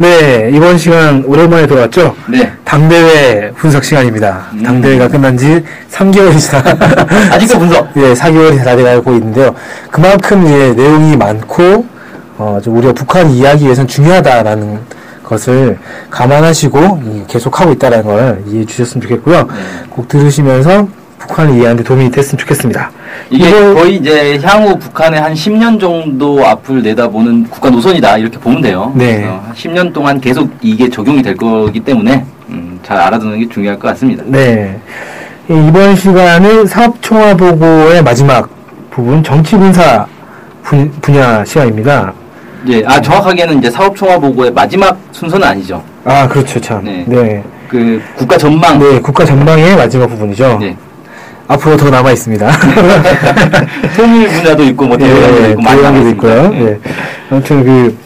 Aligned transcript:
네, 0.00 0.50
이번 0.50 0.78
시간 0.78 1.22
오랜만에 1.26 1.66
돌아왔죠? 1.66 2.16
네. 2.26 2.50
당대회 2.64 3.50
분석 3.50 3.84
시간입니다. 3.84 4.46
음. 4.54 4.62
당대회가 4.62 5.06
끝난 5.08 5.36
지 5.36 5.62
3개월이 5.90 6.38
지나. 6.38 6.62
아직도 7.30 7.58
분석. 7.58 7.86
예, 7.96 8.14
4개월이 8.14 8.64
다 8.64 8.74
돼가고 8.74 9.12
있는데요. 9.12 9.54
그만큼 9.90 10.46
이제 10.46 10.72
내용이 10.74 11.18
많고, 11.18 11.84
어, 12.38 12.58
좀 12.64 12.78
우리가 12.78 12.94
북한 12.94 13.28
이야기에선 13.28 13.86
중요하다라는 13.86 14.78
것을 15.22 15.78
감안하시고 16.08 17.02
이 17.04 17.22
계속하고 17.28 17.72
있다는 17.72 18.02
걸 18.02 18.42
이해해 18.46 18.64
주셨으면 18.64 19.02
좋겠고요. 19.02 19.36
네. 19.42 19.46
꼭 19.90 20.08
들으시면서 20.08 20.88
북한을 21.20 21.54
이해하는 21.56 21.76
데 21.76 21.82
도움이 21.84 22.10
됐으면 22.10 22.38
좋겠습니다. 22.38 22.90
이게 23.30 23.48
이걸- 23.48 23.74
거의 23.74 23.96
이제 23.96 24.38
향후 24.42 24.76
북한의 24.78 25.20
한 25.20 25.34
10년 25.34 25.78
정도 25.78 26.44
앞을 26.46 26.82
내다보는 26.82 27.44
국가 27.50 27.68
노선이다. 27.70 28.18
이렇게 28.18 28.38
보면 28.38 28.60
돼요. 28.62 28.90
네. 28.94 29.24
어, 29.26 29.42
한 29.46 29.54
10년 29.54 29.92
동안 29.92 30.20
계속 30.20 30.50
이게 30.62 30.88
적용이 30.88 31.22
될 31.22 31.36
거기 31.36 31.78
때문에 31.80 32.24
음, 32.48 32.80
잘 32.82 32.96
알아두는 32.96 33.38
게 33.38 33.48
중요할 33.48 33.78
것 33.78 33.88
같습니다. 33.88 34.24
네. 34.26 34.78
이- 35.48 35.66
이번 35.68 35.94
시간은 35.94 36.66
사업총화 36.66 37.36
보고의 37.36 38.02
마지막 38.02 38.48
부분 38.90 39.22
정치군사 39.22 40.06
분, 40.62 40.90
분야 41.02 41.44
시간입니다. 41.44 42.12
예, 42.68 42.82
아 42.86 43.00
정확하게는 43.00 43.58
이제 43.58 43.70
사업총화 43.70 44.18
보고의 44.18 44.52
마지막 44.52 44.96
순서는 45.12 45.46
아니죠. 45.46 45.82
아, 46.04 46.26
그렇죠, 46.28 46.60
참. 46.60 46.84
네. 46.84 47.04
네. 47.06 47.42
그 47.68 48.00
국가 48.16 48.36
전망. 48.36 48.78
네, 48.78 48.98
국가 49.00 49.24
전망의 49.24 49.76
마지막 49.76 50.06
부분이죠. 50.08 50.58
네. 50.60 50.76
앞으로 51.50 51.76
더 51.76 51.90
남아 51.90 52.12
있습니다. 52.12 52.48
통일 53.96 54.28
분야도 54.28 54.62
있고 54.64 54.86
뭐 54.86 54.96
대외 54.96 55.12
분야도 55.14 55.40
네, 55.42 55.50
있고 55.50 55.62
많이 55.62 55.82
남았습니다. 55.82 56.10
있고요. 56.10 56.48
네. 56.50 56.58
네. 56.60 56.78
아무튼 57.28 57.64
그 57.64 57.98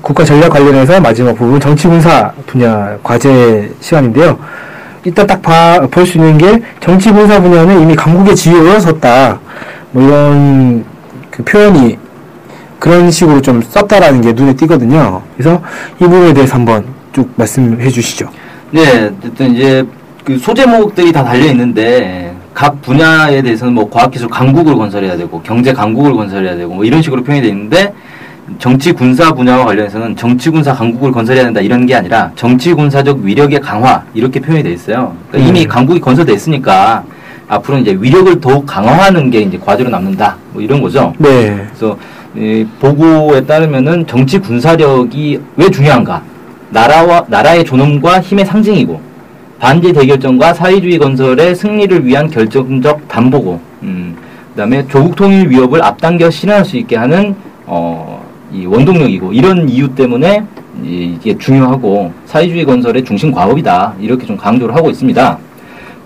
국가 0.00 0.24
전략 0.24 0.48
관련해서 0.48 0.98
마지막 0.98 1.34
부분 1.34 1.60
정치 1.60 1.86
군사 1.86 2.32
분야 2.46 2.96
과제 3.02 3.70
시간인데요. 3.80 4.38
일단 5.04 5.26
딱 5.26 5.42
볼 5.90 6.06
수 6.06 6.16
있는 6.16 6.38
게 6.38 6.62
정치 6.80 7.10
군사 7.10 7.40
분야는 7.40 7.82
이미 7.82 7.94
강국의 7.94 8.34
지위에 8.34 8.58
올라섰다. 8.58 9.38
뭐 9.90 10.02
이런 10.02 10.84
그 11.30 11.44
표현이 11.44 11.98
그런 12.78 13.10
식으로 13.10 13.42
좀 13.42 13.60
썼다라는 13.60 14.22
게 14.22 14.32
눈에 14.32 14.54
띄거든요. 14.54 15.20
그래서 15.36 15.60
이 15.96 16.04
부분에 16.04 16.32
대해서 16.32 16.54
한번 16.54 16.84
쭉 17.12 17.30
말씀해 17.36 17.90
주시죠. 17.90 18.28
네, 18.70 19.10
어쨌든 19.20 19.54
이제 19.54 19.84
그 20.24 20.38
소제목들이 20.38 21.12
다 21.12 21.22
달려 21.22 21.44
있는데 21.46 22.31
각 22.54 22.80
분야에 22.82 23.42
대해서는 23.42 23.74
뭐 23.74 23.88
과학기술 23.88 24.28
강국을 24.28 24.74
건설해야 24.74 25.16
되고 25.16 25.40
경제 25.42 25.72
강국을 25.72 26.12
건설해야 26.12 26.56
되고 26.56 26.74
뭐 26.74 26.84
이런 26.84 27.02
식으로 27.02 27.22
표현이 27.22 27.42
되어 27.42 27.50
있는데 27.50 27.92
정치 28.58 28.92
군사 28.92 29.32
분야와 29.32 29.64
관련해서는 29.64 30.16
정치 30.16 30.50
군사 30.50 30.74
강국을 30.74 31.12
건설해야 31.12 31.44
된다 31.44 31.60
이런 31.60 31.86
게 31.86 31.94
아니라 31.94 32.30
정치 32.34 32.74
군사적 32.74 33.20
위력의 33.20 33.60
강화 33.60 34.02
이렇게 34.14 34.40
표현이 34.40 34.62
되어 34.62 34.72
있어요. 34.72 35.16
그러니까 35.30 35.48
이미 35.48 35.64
음. 35.64 35.68
강국이 35.68 36.00
건설돼 36.00 36.32
있으니까 36.34 37.04
앞으로 37.48 37.78
이제 37.78 37.96
위력을 37.98 38.40
더욱 38.40 38.66
강화하는 38.66 39.30
게 39.30 39.40
이제 39.40 39.58
과제로 39.58 39.90
남는다 39.90 40.36
뭐 40.52 40.62
이런 40.62 40.82
거죠. 40.82 41.12
네. 41.18 41.66
그래서 41.68 41.96
이 42.34 42.66
보고에 42.80 43.44
따르면은 43.44 44.06
정치 44.06 44.38
군사력이 44.38 45.40
왜 45.56 45.70
중요한가? 45.70 46.22
나라와 46.70 47.24
나라의 47.28 47.64
존엄과 47.64 48.20
힘의 48.20 48.46
상징이고 48.46 49.11
반대 49.62 49.92
대결전과 49.92 50.54
사회주의 50.54 50.98
건설의 50.98 51.54
승리를 51.54 52.04
위한 52.04 52.28
결정적 52.28 53.06
담보고, 53.06 53.60
음, 53.84 54.16
그다음에 54.50 54.84
조국 54.88 55.14
통일 55.14 55.48
위협을 55.50 55.80
앞당겨 55.84 56.28
실현할 56.28 56.64
수 56.64 56.76
있게 56.76 56.96
하는 56.96 57.32
어, 57.64 58.20
이 58.52 58.66
원동력이고 58.66 59.32
이런 59.32 59.68
이유 59.68 59.88
때문에 59.94 60.42
이- 60.84 61.16
이게 61.16 61.38
중요하고 61.38 62.12
사회주의 62.26 62.64
건설의 62.64 63.04
중심 63.04 63.30
과업이다 63.30 63.94
이렇게 64.00 64.26
좀 64.26 64.36
강조를 64.36 64.74
하고 64.74 64.90
있습니다. 64.90 65.38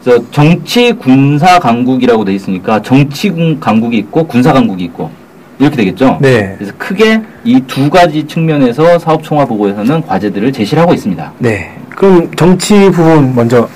그래서 0.05 0.23
정치 0.31 0.93
군사 0.93 1.59
강국이라고 1.59 2.27
돼 2.27 2.35
있으니까 2.35 2.83
정치 2.83 3.31
군 3.31 3.59
강국이 3.59 3.97
있고 3.97 4.25
군사 4.27 4.53
강국이 4.53 4.85
있고 4.85 5.11
이렇게 5.59 5.77
되겠죠. 5.77 6.19
네. 6.21 6.55
그래서 6.59 6.75
크게 6.77 7.23
이 7.45 7.59
두 7.67 7.89
가지 7.89 8.23
측면에서 8.27 8.99
사업 8.99 9.23
총화 9.25 9.47
보고에서는 9.47 10.03
과제들을 10.03 10.53
제시를 10.53 10.83
하고 10.83 10.93
있습니다. 10.93 11.33
네. 11.39 11.71
그럼 11.97 12.31
정치 12.37 12.91
부분 12.91 13.35
먼저 13.35 13.69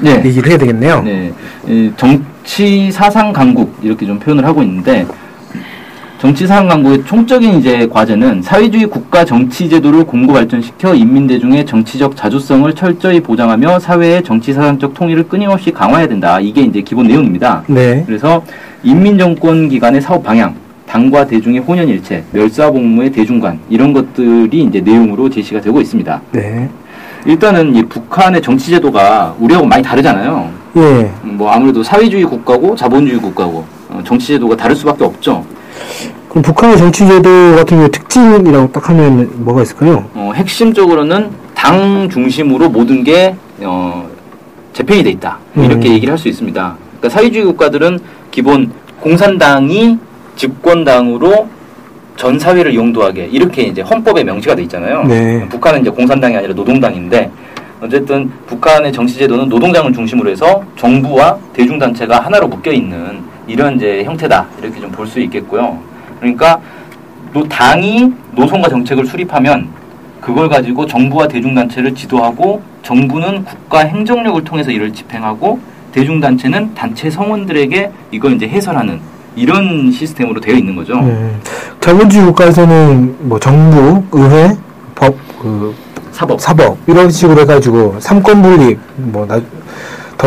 네. 0.00 0.22
얘기를 0.24 0.48
해야 0.48 0.56
되겠네요. 0.56 1.02
네. 1.02 1.32
이 1.66 1.92
정치 1.96 2.90
사상 2.92 3.32
강국 3.32 3.76
이렇게 3.82 4.06
좀 4.06 4.18
표현을 4.18 4.44
하고 4.44 4.62
있는데 4.62 5.04
정치 6.18 6.46
사상 6.46 6.68
강국의 6.68 7.04
총적인 7.04 7.58
이제 7.58 7.88
과제는 7.88 8.42
사회주의 8.42 8.86
국가 8.86 9.24
정치 9.24 9.68
제도를 9.68 10.04
공고 10.04 10.32
발전시켜 10.32 10.94
인민 10.94 11.26
대중의 11.26 11.66
정치적 11.66 12.16
자주성을 12.16 12.72
철저히 12.76 13.20
보장하며 13.20 13.80
사회의 13.80 14.22
정치 14.22 14.52
사상적 14.52 14.94
통일을 14.94 15.28
끊임없이 15.28 15.72
강화해야 15.72 16.06
된다. 16.06 16.38
이게 16.38 16.62
이제 16.62 16.80
기본 16.80 17.08
내용입니다. 17.08 17.64
네. 17.66 18.04
그래서 18.06 18.44
인민 18.84 19.18
정권 19.18 19.68
기관의 19.68 20.00
사업 20.00 20.22
방향, 20.22 20.54
당과 20.86 21.26
대중의 21.26 21.60
혼연일체, 21.60 22.22
멸사복무의 22.30 23.10
대중관 23.10 23.58
이런 23.68 23.92
것들이 23.92 24.62
이제 24.62 24.80
내용으로 24.80 25.28
제시가 25.28 25.60
되고 25.60 25.80
있습니다. 25.80 26.22
네. 26.30 26.70
일단은 27.24 27.74
이 27.74 27.82
북한의 27.84 28.42
정치 28.42 28.70
제도가 28.70 29.34
우리하고 29.38 29.66
많이 29.66 29.82
다르잖아요. 29.82 30.50
예. 30.76 30.80
음, 31.24 31.36
뭐 31.38 31.50
아무래도 31.50 31.82
사회주의 31.82 32.24
국가고 32.24 32.76
자본주의 32.76 33.18
국가고 33.18 33.64
어, 33.88 34.02
정치 34.04 34.28
제도가 34.28 34.56
다를 34.56 34.76
수밖에 34.76 35.04
없죠. 35.04 35.44
그럼 36.28 36.42
북한의 36.42 36.76
정치 36.76 37.06
제도 37.06 37.56
같은 37.56 37.76
경우 37.78 37.88
특징이라고 37.90 38.72
딱 38.72 38.88
하면 38.90 39.30
뭐가 39.36 39.62
있을까요? 39.62 40.04
어, 40.14 40.32
핵심적으로는 40.34 41.30
당 41.54 42.08
중심으로 42.10 42.68
모든 42.68 43.04
게 43.04 43.36
어, 43.60 44.06
재편이 44.72 45.04
돼 45.04 45.10
있다 45.10 45.38
이렇게 45.56 45.88
음. 45.88 45.94
얘기를 45.94 46.12
할 46.12 46.18
수 46.18 46.28
있습니다. 46.28 46.76
그러니까 46.98 47.08
사회주의 47.08 47.44
국가들은 47.44 48.00
기본 48.30 48.70
공산당이 49.00 49.98
집권당으로 50.36 51.48
전 52.16 52.38
사회를 52.38 52.74
용도하게 52.74 53.26
이렇게 53.26 53.62
이제 53.62 53.82
헌법에 53.82 54.22
명시가 54.24 54.54
돼 54.54 54.62
있잖아요. 54.62 55.02
네. 55.04 55.46
북한은 55.48 55.80
이제 55.80 55.90
공산당이 55.90 56.36
아니라 56.36 56.54
노동당인데 56.54 57.30
어쨌든 57.80 58.30
북한의 58.46 58.92
정치 58.92 59.14
제도는 59.18 59.48
노동당을 59.48 59.92
중심으로 59.92 60.30
해서 60.30 60.62
정부와 60.76 61.36
대중단체가 61.52 62.20
하나로 62.20 62.48
묶여 62.48 62.70
있는 62.72 63.22
이런 63.46 63.76
이제 63.76 64.04
형태다 64.04 64.46
이렇게 64.62 64.80
좀 64.80 64.90
볼 64.92 65.06
수 65.06 65.20
있겠고요. 65.20 65.78
그러니까 66.20 66.60
노, 67.32 67.46
당이 67.48 68.10
노선과 68.32 68.68
정책을 68.68 69.04
수립하면 69.06 69.68
그걸 70.20 70.48
가지고 70.48 70.86
정부와 70.86 71.28
대중단체를 71.28 71.94
지도하고 71.94 72.62
정부는 72.82 73.44
국가 73.44 73.80
행정력을 73.80 74.42
통해서 74.44 74.70
이를 74.70 74.92
집행하고 74.92 75.58
대중단체는 75.92 76.74
단체 76.74 77.10
성원들에게 77.10 77.90
이걸 78.12 78.32
이제 78.32 78.48
해설하는 78.48 79.00
이런 79.36 79.90
시스템으로 79.90 80.40
되어 80.40 80.54
있는 80.54 80.76
거죠. 80.76 80.94
음, 80.94 81.40
자본주의 81.80 82.24
국가에서는 82.26 83.16
뭐 83.20 83.38
정부, 83.38 84.02
의회, 84.12 84.56
법, 84.94 85.16
그 85.40 85.74
사법. 86.12 86.40
사법 86.40 86.78
이런 86.86 87.10
식으로 87.10 87.40
해가지고 87.42 87.96
삼권 87.98 88.40
분립 88.42 88.78
뭐더 88.96 89.42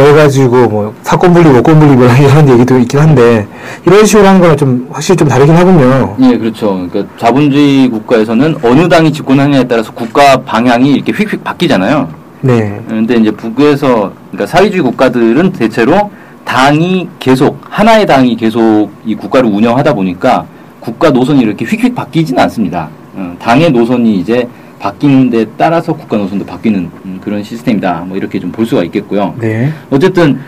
해가지고 0.01 0.67
뭐 0.67 0.93
사권 1.01 1.33
분립, 1.33 1.55
오권 1.55 1.79
분립 1.79 1.99
이런 2.19 2.49
얘기도 2.49 2.77
있긴 2.79 2.99
한데 2.99 3.47
이런 3.85 4.05
식으로 4.05 4.27
하는 4.27 4.41
거랑 4.41 4.57
좀 4.57 4.87
확실히 4.91 5.15
좀 5.15 5.27
다르긴 5.29 5.55
하군요. 5.55 6.15
예, 6.19 6.37
그렇죠. 6.37 6.87
그러니까 6.91 7.05
자본주의 7.17 7.87
국가에서는 7.89 8.57
어느 8.61 8.89
당이 8.89 9.13
집권하느냐에 9.13 9.63
따라서 9.63 9.91
국가 9.93 10.35
방향이 10.41 10.91
이렇게 10.93 11.13
휙휙 11.13 11.43
바뀌잖아요. 11.43 12.09
네. 12.41 12.81
그런데 12.87 13.15
이제 13.15 13.31
북에서 13.31 14.11
그러니까 14.31 14.45
사회주의 14.45 14.81
국가들은 14.81 15.53
대체로 15.53 16.11
당이 16.47 17.09
계속 17.19 17.59
하나의 17.69 18.05
당이 18.05 18.37
계속 18.37 18.89
이 19.05 19.13
국가를 19.15 19.49
운영하다 19.49 19.93
보니까 19.93 20.45
국가 20.79 21.09
노선이 21.09 21.41
이렇게 21.41 21.65
휙휙 21.65 21.93
바뀌지는 21.93 22.41
않습니다. 22.43 22.87
어, 23.15 23.35
당의 23.37 23.69
노선이 23.71 24.15
이제 24.15 24.47
바뀌는 24.79 25.29
데 25.29 25.45
따라서 25.57 25.91
국가 25.91 26.15
노선도 26.15 26.45
바뀌는 26.45 26.89
음, 27.05 27.19
그런 27.21 27.43
시스템이다. 27.43 28.05
뭐 28.07 28.15
이렇게 28.15 28.39
좀 28.39 28.51
볼 28.51 28.65
수가 28.65 28.83
있겠고요. 28.85 29.35
네. 29.39 29.71
어쨌든 29.89 30.39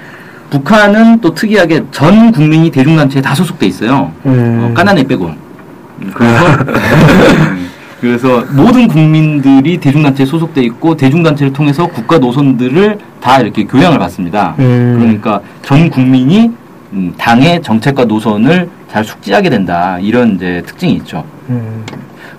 북한은 0.49 1.19
또 1.19 1.33
특이하게 1.33 1.83
전 1.91 2.31
국민이 2.31 2.71
대중단체에 2.71 3.21
다 3.21 3.35
소속돼 3.35 3.67
있어요. 3.67 4.11
음. 4.25 4.69
어, 4.71 4.73
까나네 4.73 5.03
빼고. 5.03 5.25
음, 5.25 6.11
그래서 6.13 6.45
음, 7.51 7.68
그래서 7.99 8.45
모든 8.51 8.87
국민들이 8.87 9.77
대중단체에 9.77 10.25
소속돼 10.25 10.61
있고 10.63 10.95
대중단체를 10.95 11.51
통해서 11.51 11.85
국가 11.87 12.17
노선들을 12.17 12.97
다 13.19 13.39
이렇게 13.41 13.65
교양을 13.65 13.99
받습니다. 13.99 14.55
음. 14.59 14.97
그러니까 14.99 15.41
전 15.61 15.89
국민이 15.89 16.51
음, 16.93 17.13
당의 17.17 17.61
정책과 17.61 18.05
노선을 18.05 18.69
잘 18.89 19.03
숙지하게 19.03 19.49
된다 19.49 19.99
이런 19.99 20.35
이제 20.35 20.63
특징이 20.65 20.93
있죠. 20.93 21.23
음. 21.49 21.83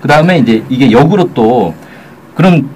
그 0.01 0.09
다음에 0.09 0.39
이제 0.39 0.65
이게 0.69 0.91
역으로 0.91 1.31
또 1.35 1.75
그럼 2.35 2.69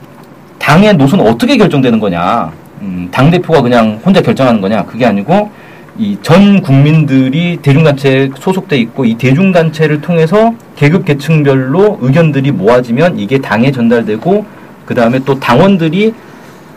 당의 0.59 0.95
노선은 0.95 1.27
어떻게 1.27 1.57
결정되는 1.57 1.99
거냐? 1.99 2.53
음, 2.83 3.09
당 3.11 3.31
대표가 3.31 3.63
그냥 3.63 3.99
혼자 4.05 4.21
결정하는 4.21 4.61
거냐? 4.61 4.85
그게 4.85 5.07
아니고 5.07 5.51
이 5.99 6.17
전 6.23 6.61
국민들이 6.61 7.59
대중단체에 7.63 8.31
소속돼 8.37 8.77
있고 8.79 9.05
이 9.05 9.15
대중단체를 9.15 10.01
통해서 10.01 10.55
계급 10.77 11.05
계층별로 11.05 11.99
의견들이 12.01 12.51
모아지면 12.51 13.19
이게 13.19 13.39
당에 13.39 13.71
전달되고 13.71 14.45
그 14.87 14.95
다음에 14.95 15.21
또 15.25 15.39
당원들이 15.39 16.13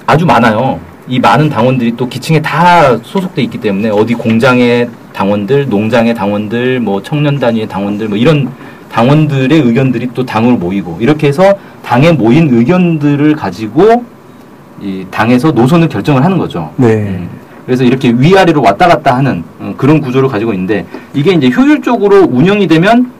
아주 0.06 0.26
많아요. 0.26 0.80
이 1.08 1.20
많은 1.20 1.50
당원들이 1.50 1.96
또 1.98 2.08
기층에 2.08 2.42
다 2.42 2.98
소속돼 3.02 3.42
있기 3.44 3.60
때문에 3.60 3.90
어디 3.90 4.14
공장의 4.14 4.90
당원들, 5.14 5.68
농장의 5.70 6.14
당원들, 6.14 6.80
뭐 6.80 7.02
청년 7.02 7.40
단위의 7.40 7.68
당원들, 7.68 8.10
뭐 8.10 8.18
이런 8.18 8.50
당원들의 8.92 9.60
의견들이 9.60 10.10
또 10.14 10.26
당으로 10.26 10.58
모이고 10.58 10.98
이렇게 11.02 11.28
해서 11.28 11.56
당에 11.84 12.12
모인 12.12 12.54
의견들을 12.54 13.36
가지고 13.36 14.04
이 14.82 15.06
당에서 15.10 15.52
노선을 15.52 15.90
결정을 15.90 16.24
하는 16.24 16.38
거죠. 16.38 16.72
네. 16.76 16.88
음, 16.88 17.30
그래서 17.68 17.84
이렇게 17.84 18.14
위아래로 18.18 18.62
왔다 18.62 18.88
갔다 18.88 19.18
하는 19.18 19.44
어, 19.60 19.74
그런 19.78 20.00
구조를 20.00 20.30
가지고 20.30 20.54
있는데 20.54 20.86
이게 21.14 21.34
이제 21.34 21.50
효율적으로 21.50 22.22
운영이 22.24 22.66
되면 22.66 23.12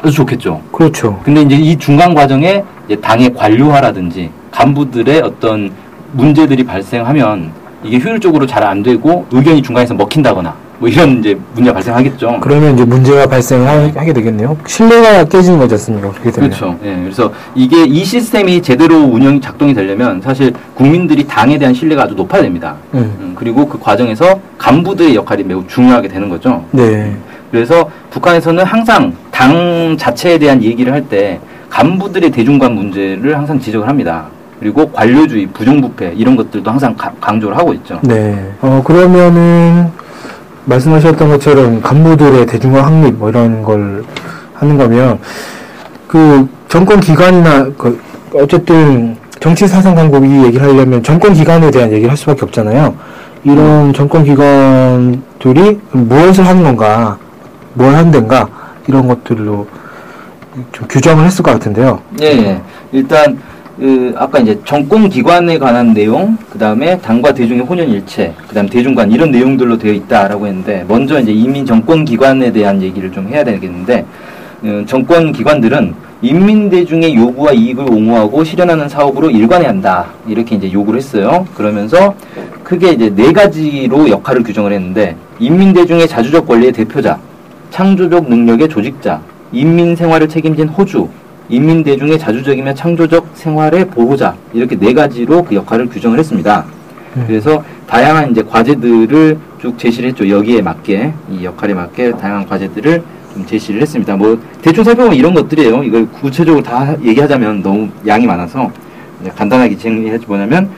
아주 0.00 0.12
좋겠죠. 0.12 0.62
그렇죠. 0.70 1.20
근데 1.24 1.42
이제 1.42 1.56
이 1.56 1.76
중간 1.76 2.14
과정에 2.14 2.62
이제 2.86 2.94
당의 3.00 3.34
관료화라든지 3.34 4.30
간부들의 4.52 5.20
어떤 5.20 5.72
문제들이 6.12 6.62
발생하면 6.64 7.50
이게 7.82 7.98
효율적으로 7.98 8.46
잘 8.46 8.62
안 8.62 8.84
되고 8.84 9.26
의견이 9.32 9.60
중간에서 9.62 9.94
먹힌다거나 9.94 10.54
뭐 10.78 10.88
이런 10.88 11.20
이제 11.20 11.36
문제가 11.54 11.74
발생하겠죠. 11.74 12.38
그러면 12.42 12.74
이제 12.74 12.84
문제가 12.84 13.26
발생하게 13.26 14.12
되겠네요. 14.12 14.56
신뢰가 14.66 15.24
깨지는 15.24 15.58
거지 15.58 15.74
않습니까? 15.74 16.10
그렇게 16.10 16.30
되면. 16.30 16.50
그렇죠. 16.50 16.76
예, 16.84 16.94
그래서 17.02 17.32
이게 17.54 17.84
이 17.84 18.04
시스템이 18.04 18.60
제대로 18.60 18.96
운영이 18.96 19.40
작동이 19.40 19.72
되려면 19.72 20.20
사실 20.20 20.52
국민들이 20.74 21.24
당에 21.26 21.56
대한 21.58 21.72
신뢰가 21.72 22.02
아주 22.04 22.14
높아야 22.14 22.42
됩니다. 22.42 22.74
음. 22.94 23.16
음, 23.20 23.32
그리고 23.38 23.66
그 23.66 23.78
과정에서 23.78 24.38
간부들의 24.58 25.14
역할이 25.14 25.44
매우 25.44 25.66
중요하게 25.66 26.08
되는 26.08 26.28
거죠. 26.28 26.62
네. 26.72 27.16
그래서 27.50 27.88
북한에서는 28.10 28.64
항상 28.64 29.12
당 29.30 29.96
자체에 29.98 30.36
대한 30.38 30.62
얘기를 30.62 30.92
할 30.92 31.02
때 31.08 31.38
간부들의 31.70 32.30
대중관 32.30 32.74
문제를 32.74 33.36
항상 33.36 33.58
지적을 33.58 33.88
합니다. 33.88 34.24
그리고 34.58 34.90
관료주의, 34.90 35.46
부정부패 35.46 36.14
이런 36.16 36.34
것들도 36.36 36.70
항상 36.70 36.94
가- 36.96 37.12
강조를 37.20 37.56
하고 37.56 37.72
있죠. 37.74 38.00
네. 38.02 38.50
어, 38.62 38.82
그러면은, 38.84 39.90
말씀하셨던 40.66 41.28
것처럼 41.28 41.80
간부들의 41.80 42.46
대중화 42.46 42.82
확립 42.82 43.14
뭐 43.14 43.30
이런 43.30 43.62
걸 43.62 44.04
하는 44.54 44.76
거면, 44.76 45.18
그, 46.06 46.48
정권 46.68 47.00
기관이나, 47.00 47.70
그, 47.76 48.00
어쨌든, 48.34 49.16
정치 49.40 49.66
사상 49.66 49.94
강국 49.94 50.24
이 50.24 50.44
얘기를 50.44 50.66
하려면 50.66 51.02
정권 51.02 51.32
기관에 51.32 51.70
대한 51.70 51.90
얘기를 51.92 52.10
할 52.10 52.16
수밖에 52.16 52.42
없잖아요. 52.44 52.94
이런 53.44 53.92
정권 53.92 54.24
기관들이 54.24 55.78
무엇을 55.92 56.46
하는 56.46 56.62
건가, 56.62 57.16
뭘 57.74 58.10
데인가, 58.10 58.48
이런 58.88 59.06
것들로 59.06 59.66
좀 60.72 60.88
규정을 60.88 61.24
했을 61.26 61.42
것 61.42 61.52
같은데요. 61.52 62.00
예, 62.22 62.26
예. 62.26 62.62
일단 62.92 63.38
그 63.78 64.14
아까 64.16 64.38
이제 64.38 64.58
정권 64.64 65.08
기관에 65.08 65.58
관한 65.58 65.92
내용, 65.92 66.36
그 66.50 66.58
다음에 66.58 66.98
당과 66.98 67.34
대중의 67.34 67.62
혼연일체, 67.62 68.32
그 68.48 68.54
다음 68.54 68.66
대중관 68.68 69.10
이런 69.10 69.30
내용들로 69.30 69.76
되어 69.76 69.92
있다라고 69.92 70.46
했는데 70.46 70.84
먼저 70.88 71.20
이제 71.20 71.30
이민 71.30 71.66
정권 71.66 72.04
기관에 72.04 72.50
대한 72.52 72.80
얘기를 72.80 73.12
좀 73.12 73.28
해야 73.28 73.44
되겠는데 73.44 74.06
음, 74.64 74.86
정권 74.86 75.30
기관들은 75.30 75.94
인민 76.22 76.70
대중의 76.70 77.14
요구와 77.14 77.52
이익을 77.52 77.84
옹호하고 77.84 78.42
실현하는 78.42 78.88
사업으로 78.88 79.30
일관해야 79.30 79.68
한다 79.68 80.06
이렇게 80.26 80.56
이제 80.56 80.72
요구를 80.72 80.98
했어요. 80.98 81.46
그러면서 81.54 82.14
크게 82.64 82.92
이제 82.92 83.12
네 83.14 83.30
가지로 83.34 84.08
역할을 84.08 84.42
규정을 84.42 84.72
했는데 84.72 85.14
인민 85.38 85.74
대중의 85.74 86.08
자주적 86.08 86.48
권리의 86.48 86.72
대표자, 86.72 87.18
창조적 87.70 88.30
능력의 88.30 88.70
조직자, 88.70 89.20
인민 89.52 89.94
생활을 89.94 90.26
책임진 90.30 90.68
호주, 90.68 91.10
인민 91.48 91.84
대중의 91.84 92.18
자주적이며 92.18 92.74
창조적 92.74 93.28
생활의 93.34 93.86
보호자 93.88 94.34
이렇게 94.52 94.76
네 94.76 94.92
가지로 94.92 95.44
그 95.44 95.54
역할을 95.54 95.88
규정을 95.88 96.18
했습니다. 96.18 96.64
음. 97.16 97.24
그래서 97.26 97.62
다양한 97.86 98.32
이제 98.32 98.42
과제들을 98.42 99.38
쭉 99.60 99.78
제시를 99.78 100.10
했죠. 100.10 100.28
여기에 100.28 100.62
맞게 100.62 101.12
이 101.30 101.44
역할에 101.44 101.72
맞게 101.72 102.12
다양한 102.12 102.46
과제들을 102.46 103.02
좀 103.34 103.46
제시를 103.46 103.80
했습니다. 103.82 104.16
뭐 104.16 104.40
대충 104.62 104.82
살펴보면 104.82 105.16
이런 105.16 105.34
것들이에요. 105.34 105.84
이걸 105.84 106.08
구체적으로 106.10 106.62
다 106.62 106.96
얘기하자면 107.02 107.62
너무 107.62 107.88
양이 108.06 108.26
많아서 108.26 108.70
간단하게 109.36 109.76
정리해 109.76 110.18
뭐냐면 110.26 110.68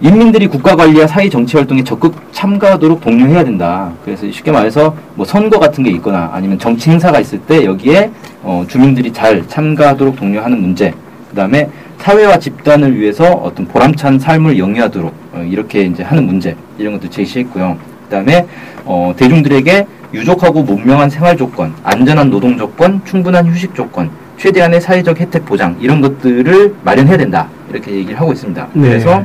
인민들이 0.00 0.46
국가 0.46 0.76
관리와 0.76 1.06
사회 1.06 1.28
정치 1.28 1.56
활동에 1.56 1.82
적극 1.82 2.14
참가하도록 2.32 3.00
독려해야 3.00 3.44
된다. 3.44 3.90
그래서 4.04 4.30
쉽게 4.30 4.50
말해서 4.50 4.94
뭐 5.14 5.24
선거 5.24 5.58
같은 5.58 5.84
게 5.84 5.90
있거나 5.92 6.30
아니면 6.32 6.58
정치 6.58 6.90
행사가 6.90 7.20
있을 7.20 7.38
때 7.40 7.64
여기에 7.64 8.10
어, 8.46 8.64
주민들이 8.68 9.12
잘 9.12 9.46
참가하도록 9.48 10.14
독려하는 10.14 10.60
문제. 10.60 10.94
그 11.28 11.34
다음에 11.34 11.68
사회와 11.98 12.38
집단을 12.38 12.96
위해서 12.96 13.24
어떤 13.24 13.66
보람찬 13.66 14.20
삶을 14.20 14.56
영위하도록 14.56 15.12
어, 15.32 15.42
이렇게 15.50 15.82
이제 15.82 16.04
하는 16.04 16.26
문제 16.26 16.54
이런 16.78 16.92
것도 16.92 17.10
제시했고요. 17.10 17.76
그 18.04 18.08
다음에 18.08 18.46
어, 18.84 19.12
대중들에게 19.16 19.86
유족하고 20.14 20.62
문명한 20.62 21.10
생활 21.10 21.36
조건, 21.36 21.74
안전한 21.82 22.30
노동 22.30 22.56
조건, 22.56 23.04
충분한 23.04 23.48
휴식 23.48 23.74
조건, 23.74 24.10
최대한의 24.38 24.80
사회적 24.80 25.18
혜택 25.18 25.44
보장 25.44 25.76
이런 25.80 26.00
것들을 26.00 26.76
마련해야 26.84 27.16
된다 27.16 27.48
이렇게 27.68 27.90
얘기를 27.90 28.20
하고 28.20 28.32
있습니다. 28.32 28.68
네. 28.74 28.88
그래서 28.88 29.24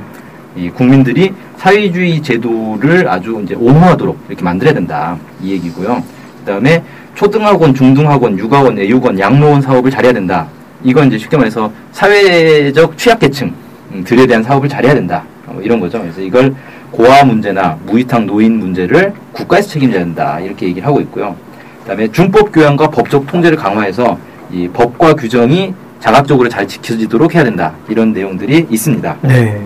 이 0.56 0.67
국민들이 0.71 1.31
사회주의 1.57 2.24
제도를 2.24 3.07
아주 3.07 3.39
이제 3.44 3.53
옹호하도록 3.53 4.17
이렇게 4.29 4.44
만들어야 4.44 4.74
된다 4.74 5.15
이 5.44 5.51
얘기고요. 5.51 6.01
그 6.39 6.51
다음에 6.51 6.83
초등학원, 7.15 7.73
중등학원, 7.73 8.37
육아원, 8.37 8.79
애육원, 8.79 9.19
양로원 9.19 9.61
사업을 9.61 9.91
잘해야 9.91 10.13
된다. 10.13 10.47
이건 10.83 11.07
이제 11.07 11.17
쉽게 11.17 11.37
말해서 11.37 11.71
사회적 11.91 12.97
취약계층들에 12.97 14.25
대한 14.27 14.43
사업을 14.43 14.67
잘해야 14.67 14.93
된다. 14.93 15.23
뭐 15.45 15.61
이런 15.61 15.79
거죠. 15.79 15.99
그래서 16.01 16.21
이걸 16.21 16.55
고아 16.91 17.23
문제나 17.23 17.77
무위탁 17.86 18.25
노인 18.25 18.57
문제를 18.59 19.13
국가에서 19.31 19.69
책임져야 19.69 20.03
된다. 20.03 20.39
이렇게 20.39 20.67
얘기를 20.67 20.88
하고 20.88 21.00
있고요. 21.01 21.36
그다음에 21.81 22.12
준법 22.12 22.51
교양과 22.51 22.89
법적 22.89 23.27
통제를 23.27 23.57
강화해서 23.57 24.17
이 24.51 24.67
법과 24.67 25.13
규정이 25.13 25.74
자각적으로 26.00 26.50
잘 26.50 26.67
지켜지도록 26.67 27.36
해야 27.36 27.43
된다. 27.43 27.74
이런 27.88 28.12
내용들이 28.13 28.67
있습니다. 28.69 29.17
네. 29.21 29.62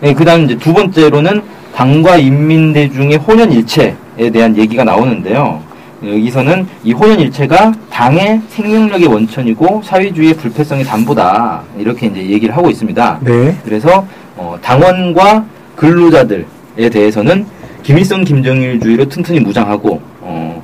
네, 0.00 0.12
그 0.14 0.24
다음 0.24 0.44
이제 0.44 0.56
두 0.56 0.74
번째로는 0.74 1.42
당과 1.74 2.16
인민대중의 2.16 3.18
혼연일체에 3.18 4.30
대한 4.32 4.56
얘기가 4.56 4.84
나오는데요. 4.84 5.62
여기서는 6.04 6.66
이 6.82 6.92
혼연일체가 6.92 7.72
당의 7.90 8.40
생명력의 8.48 9.06
원천이고 9.06 9.82
사회주의의 9.84 10.34
불패성의 10.34 10.84
담보다 10.84 11.62
이렇게 11.78 12.06
이제 12.06 12.20
얘기를 12.26 12.56
하고 12.56 12.70
있습니다. 12.70 13.20
네. 13.22 13.56
그래서 13.64 14.06
어, 14.36 14.56
당원과 14.62 15.44
근로자들에 15.76 16.44
대해서는 16.90 17.44
김일성 17.82 18.24
김정일주의로 18.24 19.06
튼튼히 19.08 19.40
무장하고 19.40 20.00
어, 20.22 20.62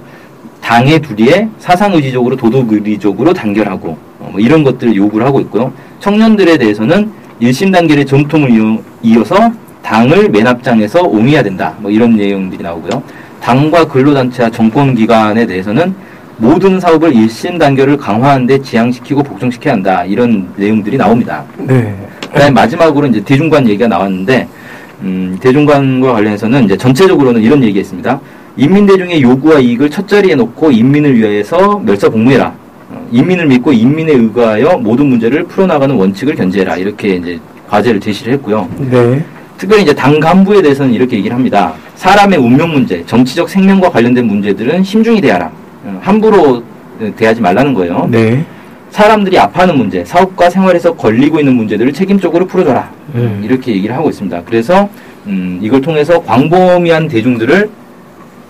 당의 0.63 1.01
둘이에 1.01 1.49
사상의지적으로 1.59 2.37
도덕의리적으로 2.37 3.33
단결하고 3.35 3.89
어, 4.21 4.29
뭐 4.33 4.41
이런 4.41 4.65
것들을 4.65 4.95
요구를 4.97 5.27
하고 5.27 5.41
있고요. 5.41 5.73
청년들에 6.01 6.57
대해서는 6.57 7.11
일심 7.41 7.71
단결의 7.71 8.07
전통을 8.07 8.51
이어- 8.51 8.81
이어서 9.03 9.53
당을 9.83 10.31
맨 10.31 10.47
앞장에서 10.47 11.03
옹이해야 11.03 11.43
된다. 11.43 11.75
뭐 11.79 11.91
이런 11.91 12.17
내용들이 12.17 12.63
나오고요. 12.63 13.03
당과 13.47 13.87
근로단체와 13.87 14.51
정권기관에 14.51 15.47
대해서는 15.47 15.95
모든 16.37 16.81
사업을 16.81 17.15
일심 17.15 17.59
단결을 17.59 17.97
강화하는 17.97 18.45
데 18.45 18.61
지향시키고 18.61 19.23
복종시켜야 19.23 19.75
한다. 19.75 20.05
이런 20.05 20.49
내용들이 20.57 20.97
나옵니다. 20.97 21.45
네. 21.57 21.97
그다음에 22.23 22.51
마지막으로 22.51 23.07
이제 23.07 23.21
대중관 23.21 23.69
얘기가 23.69 23.87
나왔는데 23.87 24.49
음, 25.03 25.39
대중관과 25.41 26.13
관련해서는 26.13 26.65
이제 26.65 26.77
전체적으로는 26.77 27.41
이런 27.41 27.63
얘기했습니다. 27.63 28.19
인민대중의 28.57 29.23
요구와 29.23 29.61
이익을 29.61 29.91
첫 29.91 30.09
자리에 30.09 30.35
놓고 30.35 30.73
인민을 30.73 31.15
위해서 31.15 31.79
멸사복무해라. 31.79 32.53
어, 32.91 33.09
인민을 33.13 33.47
믿고 33.47 33.73
인민에 33.73 34.13
의거하여 34.13 34.79
모든 34.79 35.07
문제를 35.07 35.45
풀어나가는 35.45 35.95
원칙을 35.95 36.35
견지해라. 36.35 36.79
이렇게 36.79 37.15
이제 37.15 37.39
과제를 37.69 38.01
제시를 38.01 38.33
했고요. 38.35 38.69
네. 38.91 39.25
특별히 39.57 39.85
이제 39.85 39.95
당 39.95 40.19
간부에 40.19 40.63
대해서는 40.63 40.93
이렇게 40.93 41.17
얘기를 41.17 41.35
합니다. 41.35 41.75
사람의 41.97 42.39
운명 42.39 42.73
문제, 42.73 43.05
정치적 43.07 43.49
생명과 43.49 43.91
관련된 43.91 44.27
문제들은 44.27 44.85
심중히 44.85 45.21
대하라. 45.21 45.51
어, 45.85 45.99
함부로 46.03 46.63
어, 47.01 47.13
대하지 47.17 47.41
말라는 47.41 47.75
거예요. 47.75 48.07
네. 48.11 48.45
사람들이 48.91 49.39
아파하는 49.39 49.77
문제, 49.77 50.05
사업과 50.05 50.49
생활에서 50.49 50.95
걸리고 50.95 51.39
있는 51.39 51.55
문제들을 51.55 51.93
책임적으로 51.93 52.47
풀어줘라. 52.47 52.91
음. 53.15 53.41
이렇게 53.45 53.73
얘기를 53.73 53.95
하고 53.95 54.09
있습니다. 54.09 54.43
그래서 54.45 54.89
음, 55.27 55.59
이걸 55.61 55.81
통해서 55.81 56.23
광범위한 56.23 57.09
대중들을 57.09 57.69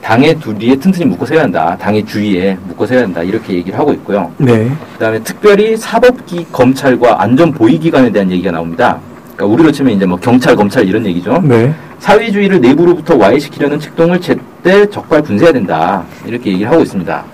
당의 0.03 0.39
두리에 0.39 0.77
튼튼히 0.77 1.07
묶어 1.07 1.27
세워야 1.27 1.45
한다. 1.45 1.77
당의 1.81 2.05
주위에 2.05 2.57
묶어 2.69 2.87
세워야 2.87 3.07
한다. 3.07 3.23
이렇게 3.23 3.55
얘기를 3.55 3.77
하고 3.77 3.93
있고요. 3.95 4.31
네. 4.39 4.71
그다음에 4.93 5.19
특별히 5.21 5.77
사법기 5.77 6.47
검찰과 6.53 7.23
안전 7.23 7.51
보위 7.51 7.79
기관에 7.79 8.13
대한 8.13 8.31
얘기가 8.31 8.53
나옵니다. 8.53 9.01
그러니까 9.35 9.47
우리로 9.47 9.73
치면 9.73 9.95
이제 9.95 10.07
뭐 10.07 10.17
경찰, 10.19 10.55
검찰 10.55 10.87
이런 10.87 11.05
얘기죠. 11.07 11.43
네. 11.43 11.75
사회주의를 11.99 12.61
내부로부터 12.61 13.17
와해시키려는 13.17 13.81
책동을 13.81 14.21
제때 14.21 14.89
적발 14.91 15.23
분쇄해야 15.23 15.53
된다. 15.53 16.05
이렇게 16.27 16.53
얘기를 16.53 16.71
하고 16.71 16.83
있습니다. 16.83 17.25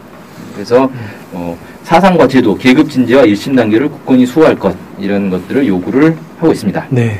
그래서 0.55 0.91
어, 1.33 1.57
사상과 1.83 2.29
제도, 2.29 2.57
계급 2.57 2.91
진지와 2.91 3.25
일심 3.25 3.57
단계를 3.57 3.89
굳건히 3.89 4.27
수호할 4.27 4.59
것 4.59 4.75
이런 4.99 5.31
것들을 5.31 5.67
요구를 5.67 6.17
하고 6.39 6.53
있습니다. 6.53 6.87
네. 6.91 7.19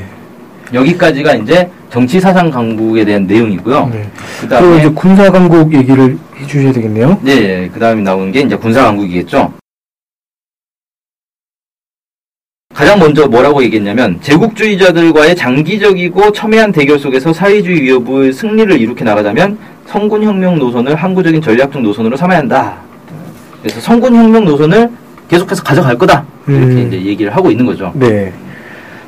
여기까지가 0.73 1.35
이제 1.35 1.69
정치 1.89 2.19
사상 2.19 2.49
강국에 2.49 3.05
대한 3.05 3.27
내용이고요. 3.27 3.89
네. 3.93 4.09
그 4.41 4.47
그리고 4.47 4.75
이제 4.77 4.89
군사 4.89 5.31
강국 5.31 5.73
얘기를 5.73 6.17
해주셔야 6.39 6.71
되겠네요. 6.73 7.19
네, 7.21 7.69
그 7.71 7.79
다음에 7.79 8.01
나오는 8.01 8.31
게 8.31 8.41
이제 8.41 8.55
군사 8.55 8.83
강국이겠죠. 8.83 9.53
가장 12.73 12.97
먼저 12.99 13.27
뭐라고 13.27 13.63
얘기했냐면 13.63 14.19
제국주의자들과의 14.21 15.35
장기적이고 15.35 16.31
첨예한 16.31 16.71
대결 16.71 16.97
속에서 16.97 17.31
사회주의 17.31 17.81
위협의 17.81 18.33
승리를 18.33 18.81
이룩해 18.81 19.03
나가자면 19.03 19.57
성군혁명 19.85 20.57
노선을 20.57 20.95
항구적인 20.95 21.41
전략적 21.41 21.81
노선으로 21.81 22.17
삼아야 22.17 22.39
한다. 22.39 22.77
그래서 23.61 23.79
성군혁명 23.79 24.45
노선을 24.45 24.89
계속해서 25.29 25.63
가져갈 25.63 25.97
거다. 25.97 26.25
이렇게 26.47 26.65
음. 26.65 26.87
이제 26.87 27.01
얘기를 27.05 27.35
하고 27.35 27.51
있는 27.51 27.65
거죠. 27.65 27.91
네. 27.95 28.33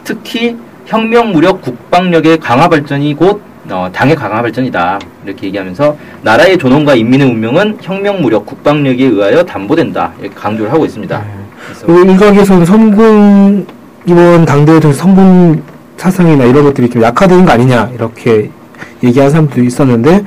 특히 0.03 0.55
혁명 0.85 1.31
무력 1.31 1.61
국방력의 1.61 2.37
강화 2.37 2.69
발전이 2.69 3.15
곧 3.15 3.41
어, 3.69 3.89
당의 3.91 4.15
강화 4.15 4.43
발전이다 4.43 4.99
이렇게 5.25 5.47
얘기하면서 5.47 5.97
나라의 6.21 6.57
존엄과 6.59 6.93
인민의 6.93 7.27
운명은 7.27 7.79
혁명 7.81 8.21
무력 8.21 8.45
국방력에 8.45 9.05
의하여 9.05 9.43
담보된다 9.43 10.13
이렇게 10.21 10.35
강조를 10.35 10.71
하고 10.71 10.85
있습니다. 10.85 11.19
그리고 11.19 11.44
일각에서는 11.87 12.65
선군 12.65 13.67
이번 14.05 14.45
당대에 14.45 14.79
좀 14.79 14.93
선군 14.93 15.61
사상이나 15.97 16.45
이런 16.45 16.63
것들이 16.63 16.89
좀 16.89 17.01
약화되는 17.01 17.45
거 17.45 17.51
아니냐 17.51 17.89
이렇게 17.93 18.49
얘기하는 19.03 19.31
사람도 19.31 19.61
있었는데 19.63 20.23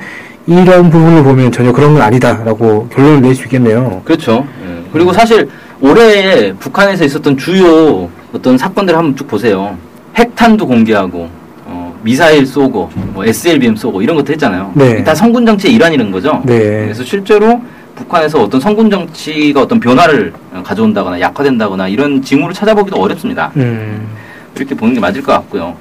이런 0.47 0.89
부분을 0.89 1.23
보면 1.23 1.51
전혀 1.51 1.71
그런 1.71 1.93
건 1.93 2.01
아니다라고 2.01 2.87
결론을 2.89 3.21
낼 3.21 3.35
수 3.35 3.43
있겠네요. 3.43 4.01
그렇죠. 4.03 4.45
예. 4.65 4.83
그리고 4.91 5.13
사실 5.13 5.47
올해 5.79 6.51
북한에서 6.53 7.05
있었던 7.05 7.37
주요 7.37 8.09
어떤 8.33 8.57
사건들 8.57 8.95
한번 8.97 9.15
쭉 9.15 9.27
보세요. 9.27 9.77
핵탄두 10.15 10.65
공개하고 10.65 11.29
어, 11.65 11.95
미사일 12.03 12.45
쏘고 12.45 12.89
뭐 13.13 13.23
SLBM 13.25 13.75
쏘고 13.75 14.01
이런 14.01 14.15
것도 14.17 14.33
했잖아요. 14.33 14.71
네. 14.73 15.03
다 15.03 15.13
성군 15.13 15.45
정치의 15.45 15.75
일환이라는 15.75 16.11
거죠. 16.11 16.41
네. 16.43 16.57
그래서 16.85 17.03
실제로 17.03 17.61
북한에서 17.99 18.41
어떤 18.41 18.61
성군 18.61 18.89
정치가 18.89 19.61
어떤 19.61 19.79
변화를 19.79 20.33
어, 20.53 20.63
가져온다거나 20.65 21.19
약화된다거나 21.19 21.87
이런 21.89 22.21
징후를 22.21 22.53
찾아보기도 22.53 22.97
어렵습니다. 22.97 23.51
음. 23.57 24.07
이렇게 24.55 24.73
보는 24.73 24.93
게 24.93 24.99
맞을 24.99 25.21
것 25.21 25.33
같고요. 25.33 25.75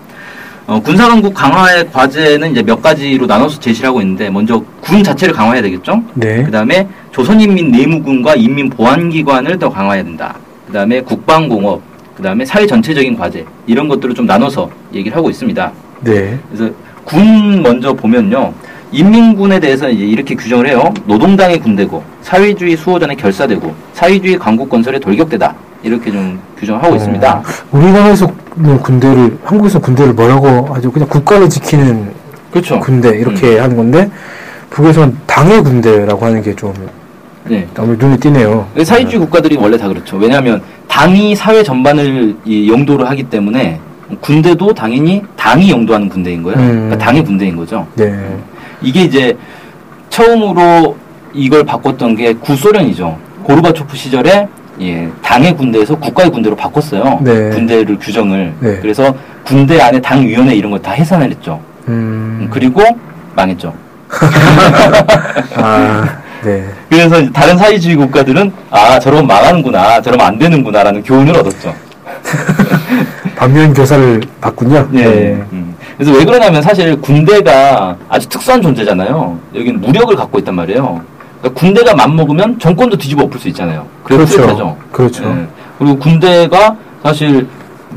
어, 0.66 0.80
군사강국 0.80 1.32
강화의 1.32 1.88
과제는 1.90 2.50
이제 2.50 2.62
몇 2.62 2.82
가지로 2.82 3.26
나눠서 3.26 3.60
제시를 3.60 3.88
하고 3.88 4.00
있는데 4.02 4.28
먼저 4.28 4.62
군 4.80 5.02
자체를 5.02 5.32
강화해야 5.32 5.62
되겠죠. 5.62 6.02
네. 6.14 6.42
그 6.42 6.50
다음에 6.50 6.86
조선인민 7.12 7.70
내무군과 7.70 8.34
인민보안기관을 8.34 9.58
더 9.58 9.70
강화해야 9.70 10.02
된다. 10.02 10.36
그 10.66 10.72
다음에 10.72 11.00
국방공업, 11.00 11.80
그 12.16 12.22
다음에 12.22 12.44
사회 12.44 12.66
전체적인 12.66 13.16
과제 13.16 13.46
이런 13.66 13.88
것들을 13.88 14.14
좀 14.14 14.26
나눠서 14.26 14.68
얘기를 14.92 15.16
하고 15.16 15.30
있습니다. 15.30 15.72
네. 16.02 16.38
그래서 16.52 16.74
군 17.04 17.62
먼저 17.62 17.94
보면요. 17.94 18.52
인민군에 18.92 19.60
대해서 19.60 19.88
이제 19.88 20.04
이렇게 20.04 20.34
규정을 20.34 20.68
해요. 20.68 20.92
노동당의 21.06 21.60
군대고 21.60 22.02
사회주의 22.22 22.76
수호전의 22.76 23.16
결사되고 23.16 23.74
사회주의 23.92 24.38
강국 24.38 24.68
건설의 24.68 25.00
돌격대다. 25.00 25.54
이렇게 25.82 26.10
좀 26.10 26.40
규정하고 26.58 26.96
있습니다. 26.96 27.36
어, 27.36 27.42
우리나라에서 27.70 28.30
뭐 28.56 28.78
군대를 28.80 29.38
한국에서 29.44 29.78
군대를 29.78 30.12
뭐라고 30.12 30.74
하죠? 30.74 30.90
그냥 30.90 31.08
국가를 31.08 31.48
지키는 31.48 32.10
그렇죠. 32.50 32.80
군대 32.80 33.10
이렇게 33.10 33.58
하는 33.58 33.76
건데 33.76 34.10
북에서는 34.70 35.16
당의 35.26 35.62
군대라고 35.62 36.24
하는 36.24 36.42
게좀 36.42 36.72
네. 37.44 37.66
눈에 37.76 38.16
띄네요. 38.16 38.66
사회주의 38.84 39.20
국가들이 39.20 39.56
원래 39.56 39.76
다 39.76 39.86
그렇죠. 39.88 40.16
왜냐하면 40.16 40.60
당이 40.88 41.36
사회 41.36 41.62
전반을 41.62 42.34
이 42.44 42.70
영도를 42.70 43.08
하기 43.10 43.24
때문에 43.24 43.78
군대도 44.20 44.74
당연히 44.74 45.22
당이 45.36 45.70
영도하는 45.70 46.08
군대인 46.08 46.42
거예요. 46.42 46.58
음. 46.58 46.66
그러니까 46.66 46.98
당의 46.98 47.24
군대인 47.24 47.56
거죠. 47.56 47.86
네. 47.94 48.12
이게 48.82 49.02
이제 49.02 49.36
처음으로 50.10 50.96
이걸 51.32 51.64
바꿨던 51.64 52.16
게 52.16 52.32
구소련이죠. 52.34 53.16
고르바초프 53.44 53.96
시절에 53.96 54.48
예, 54.80 55.08
당의 55.22 55.56
군대에서 55.56 55.96
국가의 55.96 56.30
군대로 56.30 56.54
바꿨어요. 56.54 57.18
네. 57.22 57.50
군대를 57.50 57.98
규정을. 57.98 58.54
네. 58.60 58.78
그래서 58.80 59.14
군대 59.44 59.80
안에 59.80 60.00
당 60.00 60.22
위원회 60.26 60.54
이런 60.54 60.70
걸 60.70 60.80
다 60.80 60.92
해산을 60.92 61.30
했죠. 61.30 61.60
음. 61.88 62.48
그리고 62.50 62.82
망했죠. 63.34 63.74
아, 65.56 66.18
네. 66.44 66.64
그래서 66.88 67.30
다른 67.32 67.56
사회주의 67.58 67.96
국가들은 67.96 68.52
아 68.70 68.98
저러면 69.00 69.26
망하는구나, 69.26 70.00
저러면 70.00 70.26
안 70.26 70.38
되는구나라는 70.38 71.02
교훈을 71.02 71.36
얻었죠. 71.36 71.74
반면 73.36 73.72
교사를 73.74 74.20
받군요. 74.40 74.88
네. 74.90 75.42
음. 75.52 75.74
그래서 75.98 76.16
왜 76.16 76.24
그러냐면 76.24 76.62
사실 76.62 76.98
군대가 77.00 77.96
아주 78.08 78.28
특수한 78.28 78.62
존재잖아요. 78.62 79.36
여기는 79.52 79.80
무력을 79.80 80.14
갖고 80.14 80.38
있단 80.38 80.54
말이에요. 80.54 81.02
그러니까 81.40 81.60
군대가 81.60 81.94
맘먹으면 81.94 82.60
정권도 82.60 82.96
뒤집어 82.96 83.24
엎을 83.24 83.40
수 83.40 83.48
있잖아요. 83.48 83.84
그렇죠. 84.04 84.56
죠 84.56 84.76
그렇죠. 84.92 85.48
그리고 85.76 85.98
군대가 85.98 86.76
사실 87.02 87.48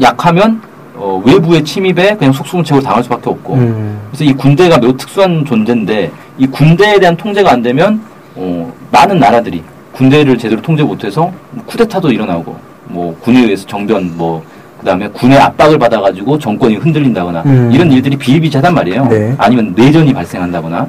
약하면 0.02 0.60
어, 0.96 1.22
외부의 1.24 1.64
침입에 1.64 2.16
그냥 2.16 2.34
속수무책으로 2.34 2.84
당할 2.84 3.04
수밖에 3.04 3.30
없고. 3.30 3.54
음. 3.54 4.00
그래서 4.10 4.24
이 4.24 4.34
군대가 4.34 4.80
매우 4.80 4.98
특수한 4.98 5.46
존재인데 5.46 6.12
이 6.40 6.48
군대에 6.48 7.00
대한 7.00 7.16
통제가 7.16 7.52
안 7.52 7.62
되면 7.62 8.02
어, 8.34 8.74
많은 8.92 9.20
나라들이 9.20 9.64
군대를 9.92 10.40
제대로 10.40 10.60
통제 10.60 10.82
못해서 10.82 11.32
뭐 11.52 11.64
쿠데타도 11.66 12.12
일어나고 12.12 12.58
뭐 12.86 13.16
군에 13.22 13.42
의해서 13.42 13.68
정변 13.68 14.18
뭐 14.18 14.44
그다음에 14.82 15.08
군의 15.10 15.38
압박을 15.38 15.78
받아가지고 15.78 16.38
정권이 16.38 16.76
흔들린다거나 16.76 17.44
음. 17.46 17.72
이런 17.72 17.92
일들이 17.92 18.18
비일비재하단 18.18 18.74
말이에요. 18.74 19.06
네. 19.06 19.34
아니면 19.38 19.74
내전이 19.76 20.14
발생한다거나 20.14 20.88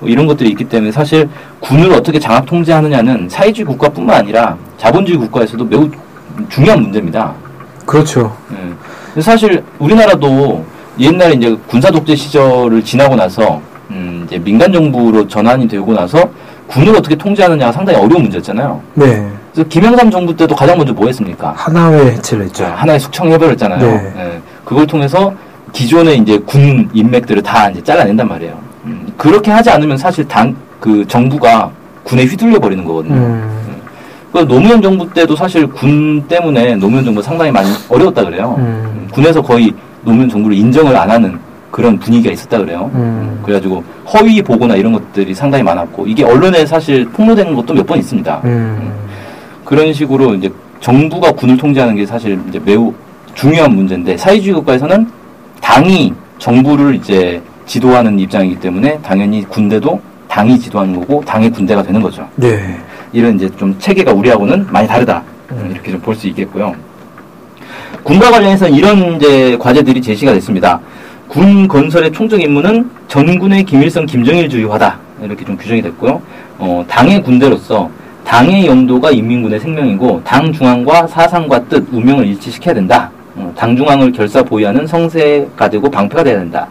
뭐 0.00 0.08
이런 0.08 0.26
것들이 0.26 0.50
있기 0.50 0.64
때문에 0.64 0.92
사실 0.92 1.28
군을 1.60 1.92
어떻게 1.92 2.18
장악 2.18 2.46
통제하느냐는 2.46 3.28
사회주의 3.28 3.64
국가뿐만 3.64 4.16
아니라 4.16 4.56
자본주의 4.76 5.18
국가에서도 5.18 5.64
매우 5.64 5.88
중요한 6.48 6.82
문제입니다. 6.82 7.32
그렇죠. 7.86 8.36
예. 8.52 8.56
그래서 9.12 9.30
사실 9.30 9.62
우리나라도 9.78 10.64
옛날에 10.98 11.34
이제 11.34 11.56
군사 11.68 11.90
독재 11.90 12.14
시절을 12.14 12.82
지나고 12.84 13.16
나서 13.16 13.60
음 13.90 14.24
이제 14.26 14.38
민간 14.38 14.72
정부로 14.72 15.26
전환이 15.26 15.66
되고 15.66 15.92
나서 15.94 16.28
군을 16.66 16.94
어떻게 16.94 17.14
통제하느냐가 17.14 17.72
상당히 17.72 17.98
어려운 17.98 18.22
문제였잖아요. 18.22 18.82
네. 18.94 19.28
김영삼 19.64 20.10
정부 20.10 20.34
때도 20.36 20.54
가장 20.54 20.76
먼저 20.78 20.92
뭐 20.92 21.06
했습니까? 21.06 21.52
하나회 21.56 22.12
해체를 22.12 22.44
했죠. 22.44 22.64
자, 22.64 22.74
하나의 22.76 23.00
숙청해버렸잖아요. 23.00 23.78
네. 23.80 24.12
예. 24.18 24.40
그걸 24.64 24.86
통해서 24.86 25.32
기존의 25.72 26.18
이제 26.18 26.38
군 26.46 26.88
인맥들을 26.92 27.42
다 27.42 27.68
이제 27.70 27.82
잘라낸단 27.82 28.26
말이에요. 28.28 28.58
음, 28.84 29.06
그렇게 29.16 29.50
하지 29.50 29.70
않으면 29.70 29.96
사실 29.96 30.26
당, 30.26 30.54
그 30.80 31.04
정부가 31.06 31.70
군에 32.04 32.24
휘둘려 32.24 32.58
버리는 32.58 32.84
거거든요. 32.84 33.14
음. 33.16 33.58
그 34.32 34.38
노무현 34.46 34.80
정부 34.82 35.08
때도 35.12 35.34
사실 35.36 35.66
군 35.66 36.22
때문에 36.28 36.76
노무현 36.76 37.04
정부 37.04 37.20
상당히 37.22 37.50
많이 37.50 37.68
어려웠다 37.88 38.24
그래요. 38.24 38.54
음. 38.58 39.08
군에서 39.12 39.40
거의 39.42 39.72
노무현 40.02 40.28
정부를 40.28 40.56
인정을 40.56 40.94
안 40.96 41.10
하는 41.10 41.38
그런 41.70 41.98
분위기가 41.98 42.32
있었다 42.32 42.58
그래요. 42.58 42.90
음. 42.94 43.40
그래가지고 43.42 43.82
허위 44.14 44.40
보고나 44.40 44.74
이런 44.74 44.92
것들이 44.92 45.34
상당히 45.34 45.62
많았고 45.64 46.06
이게 46.06 46.24
언론에 46.24 46.64
사실 46.64 47.04
폭로되는 47.10 47.54
것도 47.54 47.74
몇 47.74 47.86
번 47.86 47.98
있습니다. 47.98 48.40
음. 48.44 48.90
그런 49.68 49.92
식으로 49.92 50.34
이제 50.34 50.50
정부가 50.80 51.30
군을 51.32 51.58
통제하는 51.58 51.94
게 51.94 52.06
사실 52.06 52.40
이제 52.48 52.58
매우 52.64 52.90
중요한 53.34 53.74
문제인데 53.76 54.16
사회주의 54.16 54.54
국가에서는 54.54 55.06
당이 55.60 56.14
정부를 56.38 56.94
이제 56.94 57.42
지도하는 57.66 58.18
입장이기 58.18 58.58
때문에 58.60 58.98
당연히 59.02 59.44
군대도 59.46 60.00
당이 60.26 60.58
지도하는 60.58 60.98
거고 60.98 61.22
당의 61.26 61.50
군대가 61.50 61.82
되는 61.82 62.00
거죠. 62.00 62.26
네. 62.36 62.78
이런 63.12 63.34
이제 63.36 63.50
좀 63.58 63.76
체계가 63.78 64.10
우리하고는 64.10 64.66
많이 64.70 64.88
다르다 64.88 65.22
음. 65.50 65.68
이렇게 65.70 65.90
좀 65.92 66.00
볼 66.00 66.14
수 66.16 66.26
있겠고요. 66.28 66.74
군과 68.04 68.30
관련해서 68.30 68.70
이런 68.70 69.16
이제 69.16 69.58
과제들이 69.58 70.00
제시가 70.00 70.32
됐습니다. 70.32 70.80
군 71.28 71.68
건설의 71.68 72.10
총적 72.12 72.40
임무는 72.40 72.88
전군의 73.08 73.64
김일성 73.64 74.06
김정일주의화다 74.06 74.98
이렇게 75.22 75.44
좀 75.44 75.58
규정이 75.58 75.82
됐고요. 75.82 76.22
어, 76.58 76.82
당의 76.88 77.22
군대로서 77.22 77.90
당의 78.28 78.66
영도가 78.66 79.10
인민군의 79.10 79.58
생명이고 79.58 80.20
당 80.22 80.52
중앙과 80.52 81.06
사상과 81.06 81.64
뜻, 81.64 81.82
운명을 81.90 82.26
일치시켜야 82.26 82.74
된다. 82.74 83.10
어, 83.34 83.50
당 83.56 83.74
중앙을 83.74 84.12
결사 84.12 84.42
보유하는 84.42 84.86
성세가 84.86 85.70
되고 85.70 85.90
방패가 85.90 86.22
돼야 86.24 86.38
된다. 86.38 86.68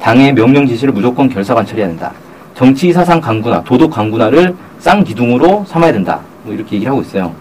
당의 0.00 0.32
명령 0.32 0.64
지시를 0.64 0.94
무조건 0.94 1.28
결사 1.28 1.56
관철해야 1.56 1.88
된다. 1.88 2.12
정치 2.54 2.92
사상 2.92 3.20
강군화, 3.20 3.64
도덕 3.64 3.90
강군화를 3.90 4.54
쌍기둥으로 4.78 5.64
삼아야 5.66 5.90
된다. 5.90 6.20
뭐 6.44 6.54
이렇게 6.54 6.76
얘기를 6.76 6.92
하고 6.92 7.02
있어요. 7.02 7.34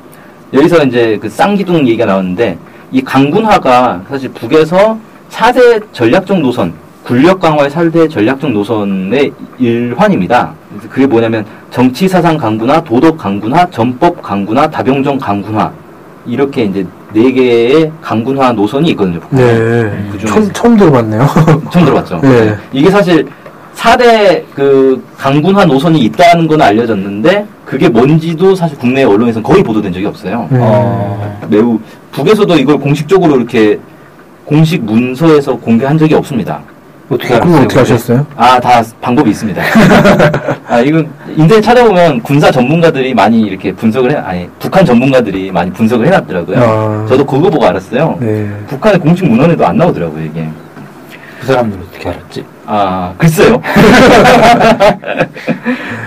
여기서 0.53 0.83
이제 0.85 1.19
그 1.21 1.29
쌍기둥 1.29 1.87
얘기가 1.87 2.05
나왔는데 2.05 2.57
이 2.91 3.03
강군화가 3.03 4.05
사실 4.09 4.29
북에서 4.29 4.97
4대 5.29 5.83
전략적 5.93 6.39
노선, 6.39 6.73
군력 7.03 7.39
강화의 7.39 7.69
4대 7.69 8.09
전략적 8.09 8.51
노선의 8.51 9.31
일환입니다. 9.57 10.53
그게 10.89 11.05
뭐냐면 11.05 11.45
정치 11.69 12.07
사상 12.07 12.37
강군화, 12.37 12.81
도덕 12.83 13.17
강군화, 13.17 13.69
전법 13.69 14.21
강군화, 14.21 14.69
다병정 14.69 15.17
강군화 15.17 15.71
이렇게 16.25 16.63
이제 16.63 16.85
네 17.13 17.31
개의 17.31 17.91
강군화 18.01 18.51
노선이 18.53 18.89
있거든요. 18.91 19.19
북한에. 19.19 19.43
네. 19.43 20.09
그. 20.11 20.27
처음, 20.27 20.53
처음 20.53 20.77
들어봤네요. 20.77 21.27
처음 21.73 21.85
들어봤죠. 21.85 22.19
네. 22.21 22.55
이게 22.71 22.89
사실 22.89 23.27
4대 23.75 24.43
그 24.53 25.03
강군화 25.17 25.65
노선이 25.65 25.99
있다는 26.01 26.47
건 26.47 26.61
알려졌는데 26.61 27.45
그게 27.65 27.89
뭔지도 27.89 28.53
사실 28.53 28.77
국내 28.77 29.03
언론에서는 29.03 29.41
거의 29.43 29.63
보도된 29.63 29.91
적이 29.91 30.05
없어요. 30.05 30.47
음. 30.51 30.57
어, 30.61 31.47
매우 31.49 31.79
북에서도 32.11 32.55
이걸 32.57 32.77
공식적으로 32.77 33.37
이렇게 33.37 33.79
공식 34.45 34.83
문서에서 34.83 35.55
공개한 35.55 35.97
적이 35.97 36.15
없습니다. 36.15 36.61
어떻게 37.11 37.27
그럼 37.33 37.41
알았어요? 37.49 37.63
어떻게 37.65 37.79
하셨어요? 37.79 38.25
아, 38.37 38.59
다 38.59 38.81
방법이 39.01 39.29
있습니다. 39.31 39.61
아, 40.67 40.79
이건 40.79 41.09
인터넷 41.35 41.61
찾아보면 41.61 42.21
군사 42.21 42.49
전문가들이 42.49 43.13
많이 43.13 43.41
이렇게 43.41 43.73
분석을 43.73 44.11
해, 44.11 44.15
아니, 44.15 44.47
북한 44.59 44.85
전문가들이 44.85 45.51
많이 45.51 45.71
분석을 45.71 46.05
해놨더라고요. 46.07 46.57
아. 46.57 47.05
저도 47.09 47.25
그거 47.25 47.49
보고 47.49 47.65
알았어요. 47.65 48.17
네. 48.21 48.49
북한의 48.67 48.99
공식 48.99 49.25
문헌에도 49.27 49.65
안 49.65 49.77
나오더라고요, 49.77 50.23
이게. 50.23 50.47
그 51.41 51.47
사람들은 51.47 51.83
어떻게 51.89 52.09
알았지? 52.09 52.45
아, 52.65 53.13
글쎄요. 53.17 53.61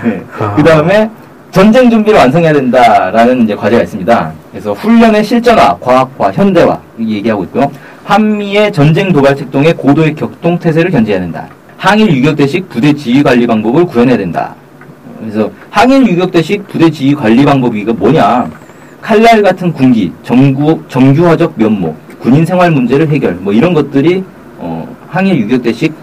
네. 0.05 0.23
아. 0.39 0.55
그 0.57 0.63
다음에 0.63 1.11
전쟁 1.51 1.91
준비를 1.91 2.19
완성해야 2.19 2.53
된다라는 2.53 3.43
이제 3.43 3.55
과제가 3.55 3.83
있습니다. 3.83 4.33
그래서 4.51 4.73
훈련의 4.73 5.23
실전화, 5.23 5.77
과학화, 5.81 6.33
현대화 6.33 6.81
얘기하고 6.99 7.45
있고요. 7.45 7.71
한미의 8.05 8.71
전쟁 8.71 9.13
도발 9.13 9.35
특동의 9.35 9.75
고도의 9.75 10.15
격동 10.15 10.59
태세를 10.59 10.91
견제해야 10.91 11.21
된다. 11.21 11.49
항일 11.79 12.15
유격 12.15 12.37
대식 12.37 12.69
부대 12.69 12.93
지휘 12.93 13.23
관리 13.23 13.47
방법을 13.47 13.87
구현해야 13.87 14.19
된다. 14.19 14.55
그래서 15.19 15.51
항일 15.71 16.07
유격 16.07 16.31
대식 16.31 16.69
부대 16.69 16.91
지휘 16.91 17.15
관리 17.15 17.45
방법이 17.45 17.81
이거 17.81 17.95
뭐냐? 17.95 18.51
칼날 19.01 19.43
같은 19.43 19.73
군기, 19.73 20.13
정구, 20.23 20.83
정규화적 20.89 21.55
면모, 21.57 21.95
군인 22.19 22.45
생활 22.45 22.71
문제를 22.71 23.09
해결, 23.09 23.35
뭐 23.35 23.53
이런 23.53 23.73
것들이 23.73 24.23
어, 24.59 24.87
항일 25.09 25.39
유격 25.39 25.63
대식 25.63 25.95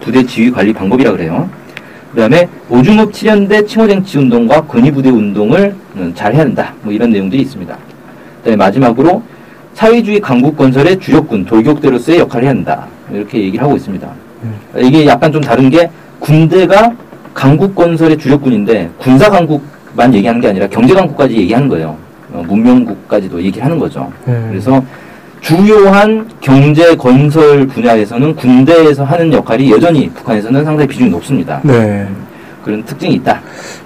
부대 0.00 0.22
지휘 0.24 0.50
관리 0.50 0.72
방법이라 0.74 1.12
그래요. 1.12 1.48
그 2.12 2.20
다음에 2.20 2.48
오중업 2.68 3.12
7연대 3.12 3.66
칭호쟁취 3.66 4.18
운동과 4.18 4.62
근위부대 4.66 5.08
운동을 5.10 5.74
음, 5.96 6.12
잘 6.14 6.34
해야 6.34 6.44
된다. 6.44 6.74
뭐 6.82 6.92
이런 6.92 7.10
내용들이 7.10 7.42
있습니다. 7.42 7.76
그다음에 8.38 8.56
마지막으로 8.56 9.22
사회주의 9.76 10.18
강국 10.18 10.56
건설의 10.56 10.98
주력군 10.98 11.44
돌격대로서의 11.44 12.20
역할을 12.20 12.44
해야 12.44 12.50
한다. 12.50 12.86
이렇게 13.12 13.38
얘기를 13.42 13.62
하고 13.62 13.76
있습니다. 13.76 14.08
이게 14.78 15.06
약간 15.06 15.30
좀 15.30 15.42
다른 15.42 15.68
게 15.68 15.90
군대가 16.18 16.90
강국 17.34 17.74
건설의 17.74 18.16
주력군인데 18.16 18.88
군사 18.96 19.28
강국만 19.28 20.14
얘기하는 20.14 20.40
게 20.40 20.48
아니라 20.48 20.66
경제 20.68 20.94
강국까지 20.94 21.36
얘기하는 21.36 21.68
거예요. 21.68 21.94
어, 22.32 22.42
문명국까지도 22.48 23.42
얘기를 23.42 23.62
하는 23.62 23.78
거죠. 23.78 24.10
음. 24.26 24.46
그래서 24.48 24.82
주요한 25.42 26.26
경제 26.40 26.96
건설 26.96 27.66
분야에서는 27.66 28.34
군대에서 28.34 29.04
하는 29.04 29.30
역할이 29.30 29.70
여전히 29.70 30.08
북한에서는 30.08 30.64
상당히 30.64 30.88
비중이 30.88 31.10
높습니다. 31.10 31.60
네. 31.62 32.08
그런 32.64 32.82
특징이 32.82 33.16
있다. 33.16 33.42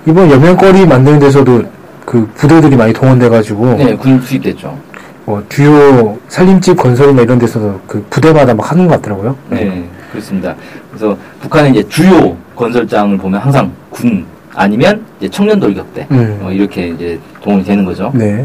이번 0.06 0.30
여명거리 0.30 0.86
만드는 0.86 1.18
데서도 1.18 1.64
그 2.06 2.28
부대들이 2.36 2.76
많이 2.76 2.92
동원돼가지고 2.92 3.74
네, 3.74 3.96
군 3.96 4.20
투입됐죠. 4.20 4.89
뭐 5.30 5.44
주요 5.48 6.18
살림집 6.26 6.76
건설이나 6.76 7.22
이런 7.22 7.38
데서도 7.38 7.80
그 7.86 8.04
부대마다 8.10 8.52
막 8.52 8.68
하는 8.72 8.88
것 8.88 8.96
같더라고요. 8.96 9.36
네, 9.48 9.88
그렇습니다. 10.10 10.56
그래서 10.90 11.16
북한의 11.40 11.70
이제 11.70 11.88
주요 11.88 12.36
건설장을 12.56 13.16
보면 13.16 13.40
항상 13.40 13.70
군 13.90 14.26
아니면 14.56 15.04
이제 15.20 15.28
청년 15.28 15.60
돌격대 15.60 16.08
음. 16.10 16.40
어, 16.42 16.50
이렇게 16.50 16.88
이제 16.88 17.16
동원이 17.40 17.64
되는 17.64 17.84
거죠. 17.84 18.10
네. 18.12 18.44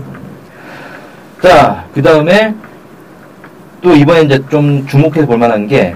자, 1.42 1.84
그 1.92 2.04
다음에 2.04 2.54
또 3.82 3.92
이번에 3.96 4.22
이제 4.22 4.40
좀 4.50 4.86
주목해서 4.86 5.26
볼 5.26 5.40
만한 5.40 5.68
게 5.68 5.96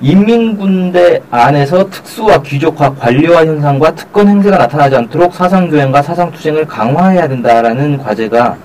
인민군대 0.00 1.22
안에서 1.30 1.88
특수화, 1.90 2.42
귀족화, 2.42 2.92
관료화 2.94 3.46
현상과 3.46 3.94
특권 3.94 4.26
행세가 4.26 4.58
나타나지 4.58 4.96
않도록 4.96 5.32
사상교양과 5.32 6.02
사상투쟁을 6.02 6.66
강화해야 6.66 7.28
된다라는 7.28 7.98
과제가 7.98 8.56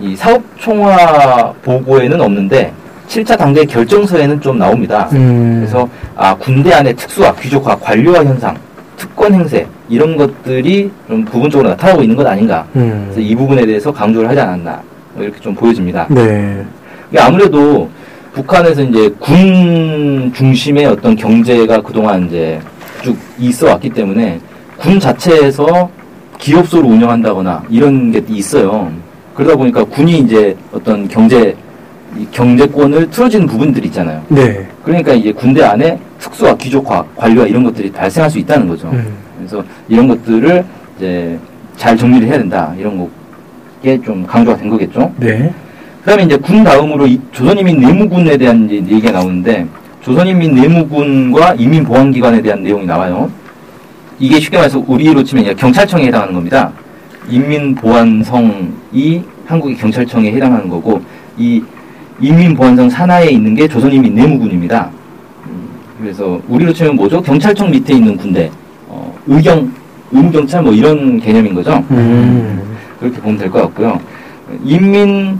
이 0.00 0.14
사업총화 0.14 1.52
보고에는 1.62 2.20
없는데 2.20 2.72
7차 3.08 3.36
당대 3.38 3.64
결정서에는 3.64 4.40
좀 4.40 4.58
나옵니다. 4.58 5.08
음. 5.12 5.56
그래서 5.60 5.88
아 6.14 6.34
군대 6.36 6.72
안에 6.72 6.92
특수화, 6.92 7.34
귀족화, 7.36 7.76
관료화 7.76 8.24
현상, 8.24 8.56
특권 8.96 9.34
행세 9.34 9.66
이런 9.88 10.16
것들이 10.16 10.90
좀 11.08 11.24
부분적으로 11.24 11.70
나타나고 11.70 12.02
있는 12.02 12.14
것 12.14 12.26
아닌가. 12.26 12.66
음. 12.76 13.06
그래서 13.06 13.20
이 13.20 13.34
부분에 13.34 13.64
대해서 13.64 13.90
강조를 13.90 14.28
하지 14.28 14.40
않았나 14.40 14.80
뭐 15.14 15.24
이렇게 15.24 15.40
좀 15.40 15.54
보여집니다. 15.54 16.06
네. 16.10 16.62
이게 17.10 17.18
아무래도 17.18 17.88
북한에서 18.34 18.82
이제 18.82 19.08
군 19.18 20.30
중심의 20.34 20.86
어떤 20.86 21.16
경제가 21.16 21.80
그동안 21.80 22.26
이제 22.26 22.60
쭉 23.02 23.16
있어 23.38 23.66
왔기 23.68 23.90
때문에 23.90 24.38
군 24.76 25.00
자체에서 25.00 25.90
기업소를 26.38 26.88
운영한다거나 26.88 27.64
이런 27.68 28.12
게 28.12 28.22
있어요. 28.28 28.92
그러다 29.38 29.54
보니까 29.54 29.84
군이 29.84 30.18
이제 30.18 30.56
어떤 30.72 31.06
경제 31.06 31.54
이 32.18 32.26
경제권을 32.32 33.08
틀어지는 33.10 33.46
부분들이 33.46 33.86
있잖아요. 33.86 34.20
네. 34.26 34.66
그러니까 34.82 35.12
이제 35.12 35.30
군대 35.30 35.62
안에 35.62 35.96
특수화, 36.18 36.56
귀족화, 36.56 37.04
관료화 37.14 37.46
이런 37.46 37.62
것들이 37.62 37.88
발생할 37.92 38.28
수 38.28 38.40
있다는 38.40 38.66
거죠. 38.66 38.88
음. 38.88 39.06
그래서 39.38 39.62
이런 39.88 40.08
것들을 40.08 40.64
이제 40.96 41.38
잘 41.76 41.96
정리를 41.96 42.26
해야 42.26 42.38
된다. 42.38 42.74
이런 42.76 43.08
게 43.80 43.96
좀 44.04 44.26
강조가 44.26 44.56
된 44.56 44.68
거겠죠. 44.70 45.12
네. 45.18 45.54
그다음에 46.00 46.24
이제 46.24 46.36
군 46.36 46.64
다음으로 46.64 47.06
이 47.06 47.20
조선인민 47.30 47.78
내무군에 47.78 48.36
대한 48.36 48.68
이제 48.68 48.96
얘기가 48.96 49.12
나오는데 49.12 49.64
조선인민 50.00 50.56
내무군과 50.56 51.54
인민보안기관에 51.54 52.42
대한 52.42 52.64
내용이 52.64 52.86
나와요. 52.86 53.30
이게 54.18 54.40
쉽게 54.40 54.56
말해서 54.56 54.82
우리로 54.84 55.22
치면 55.22 55.54
경찰청에 55.54 56.06
해당하는 56.06 56.34
겁니다. 56.34 56.72
인민보안성이 57.28 59.22
한국의 59.46 59.76
경찰청에 59.76 60.32
해당하는 60.32 60.68
거고 60.68 61.00
이 61.36 61.62
인민보안성 62.20 62.90
산하에 62.90 63.28
있는 63.30 63.54
게 63.54 63.68
조선인민 63.68 64.14
내무군입니다. 64.14 64.90
음, 65.46 65.68
그래서 66.00 66.40
우리로 66.48 66.72
치면 66.72 66.96
뭐죠? 66.96 67.20
경찰청 67.22 67.70
밑에 67.70 67.94
있는 67.94 68.16
군대, 68.16 68.50
어, 68.88 69.14
의경, 69.26 69.70
의무경찰 70.10 70.62
뭐 70.62 70.72
이런 70.72 71.20
개념인 71.20 71.54
거죠. 71.54 71.82
음. 71.90 72.76
그렇게 72.98 73.20
보면 73.20 73.38
될 73.38 73.50
것 73.50 73.62
같고요. 73.62 74.00
인민 74.64 75.38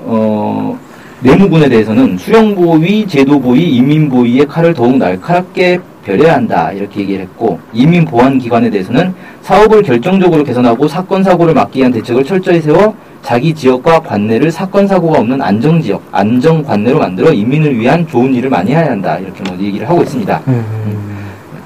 어, 0.00 0.78
내무군에 1.20 1.68
대해서는 1.68 2.18
수령보위, 2.18 3.06
제도보위, 3.08 3.76
인민보위의 3.76 4.46
칼을 4.46 4.74
더욱 4.74 4.98
날카롭게 4.98 5.80
벼려야 6.04 6.34
한다 6.34 6.70
이렇게 6.72 7.00
얘기를 7.00 7.22
했고 7.22 7.58
인민보안기관에 7.72 8.70
대해서는 8.70 9.14
사업을 9.42 9.82
결정적으로 9.82 10.44
개선하고 10.44 10.86
사건 10.86 11.24
사고를 11.24 11.54
막기 11.54 11.80
위한 11.80 11.92
대책을 11.92 12.24
철저히 12.24 12.60
세워 12.60 12.94
자기 13.22 13.54
지역과 13.54 14.00
관내를 14.00 14.52
사건 14.52 14.86
사고가 14.86 15.20
없는 15.20 15.40
안정 15.40 15.80
지역, 15.80 16.02
안정 16.12 16.62
관내로 16.62 16.98
만들어 16.98 17.32
인민을 17.32 17.78
위한 17.78 18.06
좋은 18.06 18.34
일을 18.34 18.50
많이 18.50 18.70
해야 18.72 18.90
한다 18.90 19.18
이렇게 19.18 19.42
뭐 19.44 19.58
얘기를 19.58 19.88
하고 19.88 20.02
있습니다. 20.02 20.42
음. 20.46 21.04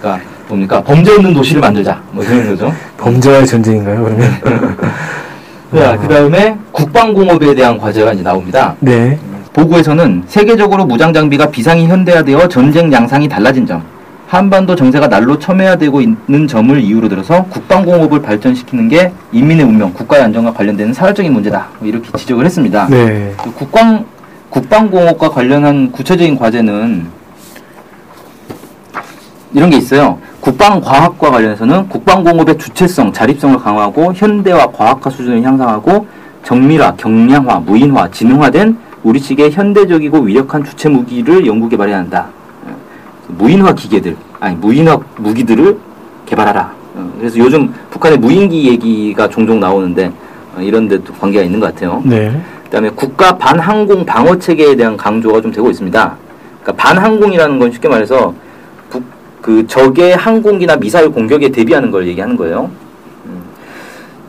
그러니까 0.00 0.24
뭡니까 0.46 0.80
범죄 0.82 1.12
없는 1.12 1.34
도시를 1.34 1.60
만들자 1.60 2.00
뭐 2.12 2.22
이런 2.22 2.46
거죠. 2.46 2.72
범죄와의 2.96 3.46
전쟁인가요, 3.46 4.04
그러면? 4.04 4.30
자, 5.74 5.98
그 5.98 6.08
다음에 6.08 6.56
국방공업에 6.72 7.54
대한 7.54 7.76
과제가 7.76 8.12
이제 8.12 8.22
나옵니다. 8.22 8.74
네. 8.80 9.18
보고에서는 9.52 10.22
세계적으로 10.28 10.86
무장 10.86 11.12
장비가 11.12 11.50
비상이 11.50 11.88
현대화되어 11.88 12.48
전쟁 12.48 12.92
양상이 12.92 13.28
달라진 13.28 13.66
점, 13.66 13.82
한반도 14.28 14.76
정세가 14.76 15.08
날로 15.08 15.38
첨예화되고 15.38 16.02
있는 16.02 16.46
점을 16.46 16.78
이유로 16.78 17.08
들어서 17.08 17.44
국방공업을 17.44 18.20
발전시키는 18.20 18.90
게 18.90 19.10
인민의 19.32 19.64
운명, 19.64 19.90
국가의 19.94 20.24
안정과 20.24 20.52
관련되는 20.52 20.92
사회적인 20.92 21.32
문제다. 21.32 21.68
뭐 21.78 21.88
이렇게 21.88 22.12
지적을 22.12 22.44
했습니다. 22.44 22.88
네. 22.90 23.32
그 23.42 23.50
국방 23.54 24.04
국방공업과 24.50 25.30
관련한 25.30 25.90
구체적인 25.92 26.36
과제는 26.36 27.06
이런 29.54 29.70
게 29.70 29.78
있어요. 29.78 30.18
국방과학과 30.42 31.30
관련해서는 31.30 31.88
국방공업의 31.88 32.58
주체성, 32.58 33.14
자립성을 33.14 33.58
강화하고 33.58 34.12
현대화 34.12 34.66
과학화 34.66 35.08
수준을 35.08 35.42
향상하고 35.42 36.06
정밀화, 36.44 36.96
경량화, 36.96 37.60
무인화, 37.60 38.10
지능화된 38.10 38.76
우리식의 39.04 39.52
현대적이고 39.52 40.18
위력한 40.18 40.64
주체 40.64 40.90
무기를 40.90 41.46
연구 41.46 41.66
개발해야 41.70 41.96
한다. 41.96 42.28
어, 43.28 43.34
무인화 43.36 43.74
기계들, 43.74 44.16
아니 44.40 44.56
무인화 44.56 44.98
무기들을 45.16 45.78
개발하라. 46.26 46.72
어, 46.94 47.12
그래서 47.18 47.38
요즘 47.38 47.72
북한의 47.90 48.18
무인기 48.18 48.68
얘기가 48.68 49.28
종종 49.28 49.60
나오는데 49.60 50.12
어, 50.56 50.60
이런 50.60 50.88
데도 50.88 51.12
관계가 51.14 51.44
있는 51.44 51.60
것 51.60 51.74
같아요. 51.74 52.02
네. 52.04 52.40
그다음에 52.64 52.90
국가 52.90 53.36
반항공 53.36 54.04
방어 54.04 54.38
체계에 54.38 54.76
대한 54.76 54.96
강조가 54.96 55.40
좀 55.40 55.50
되고 55.50 55.70
있습니다. 55.70 56.16
그러니까 56.62 56.72
반항공이라는 56.84 57.58
건 57.58 57.72
쉽게 57.72 57.88
말해서 57.88 58.34
북, 58.90 59.02
그 59.40 59.66
적의 59.66 60.16
항공기나 60.16 60.76
미사일 60.76 61.08
공격에 61.10 61.48
대비하는 61.50 61.90
걸 61.90 62.06
얘기하는 62.08 62.36
거예요. 62.36 62.70
음. 63.24 63.42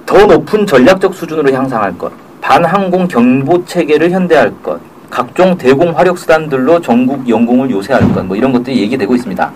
더 0.06 0.26
높은 0.26 0.66
전략적 0.66 1.14
수준으로 1.14 1.52
향상할 1.52 1.98
것, 1.98 2.14
반항공 2.40 3.10
경보 3.10 3.66
체계를 3.66 4.12
현대할 4.12 4.54
것, 4.64 4.80
각종 5.10 5.58
대공 5.58 5.98
화력 5.98 6.18
수단들로 6.18 6.80
전국 6.82 7.28
영공을 7.28 7.70
요새할 7.72 8.14
것, 8.14 8.26
뭐 8.26 8.36
이런 8.36 8.52
것들이 8.52 8.80
얘기되고 8.82 9.16
있습니다. 9.16 9.52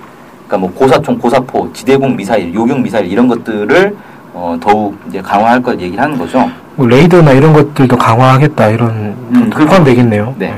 그러니까 0.47 0.57
뭐 0.57 0.71
고사총, 0.73 1.17
고사포, 1.17 1.71
지대공 1.73 2.15
미사일, 2.15 2.53
요격 2.53 2.81
미사일 2.81 3.11
이런 3.11 3.27
것들을 3.27 3.95
어, 4.33 4.57
더욱 4.59 4.97
이제 5.07 5.21
강화할 5.21 5.61
것 5.61 5.79
얘기를 5.79 6.03
하는 6.03 6.17
거죠. 6.17 6.49
뭐 6.75 6.87
레이더나 6.87 7.31
이런 7.33 7.53
것들도 7.53 7.95
강화하겠다 7.95 8.69
이런 8.69 8.89
음. 8.89 9.49
포함되겠네요. 9.51 10.35
네. 10.39 10.53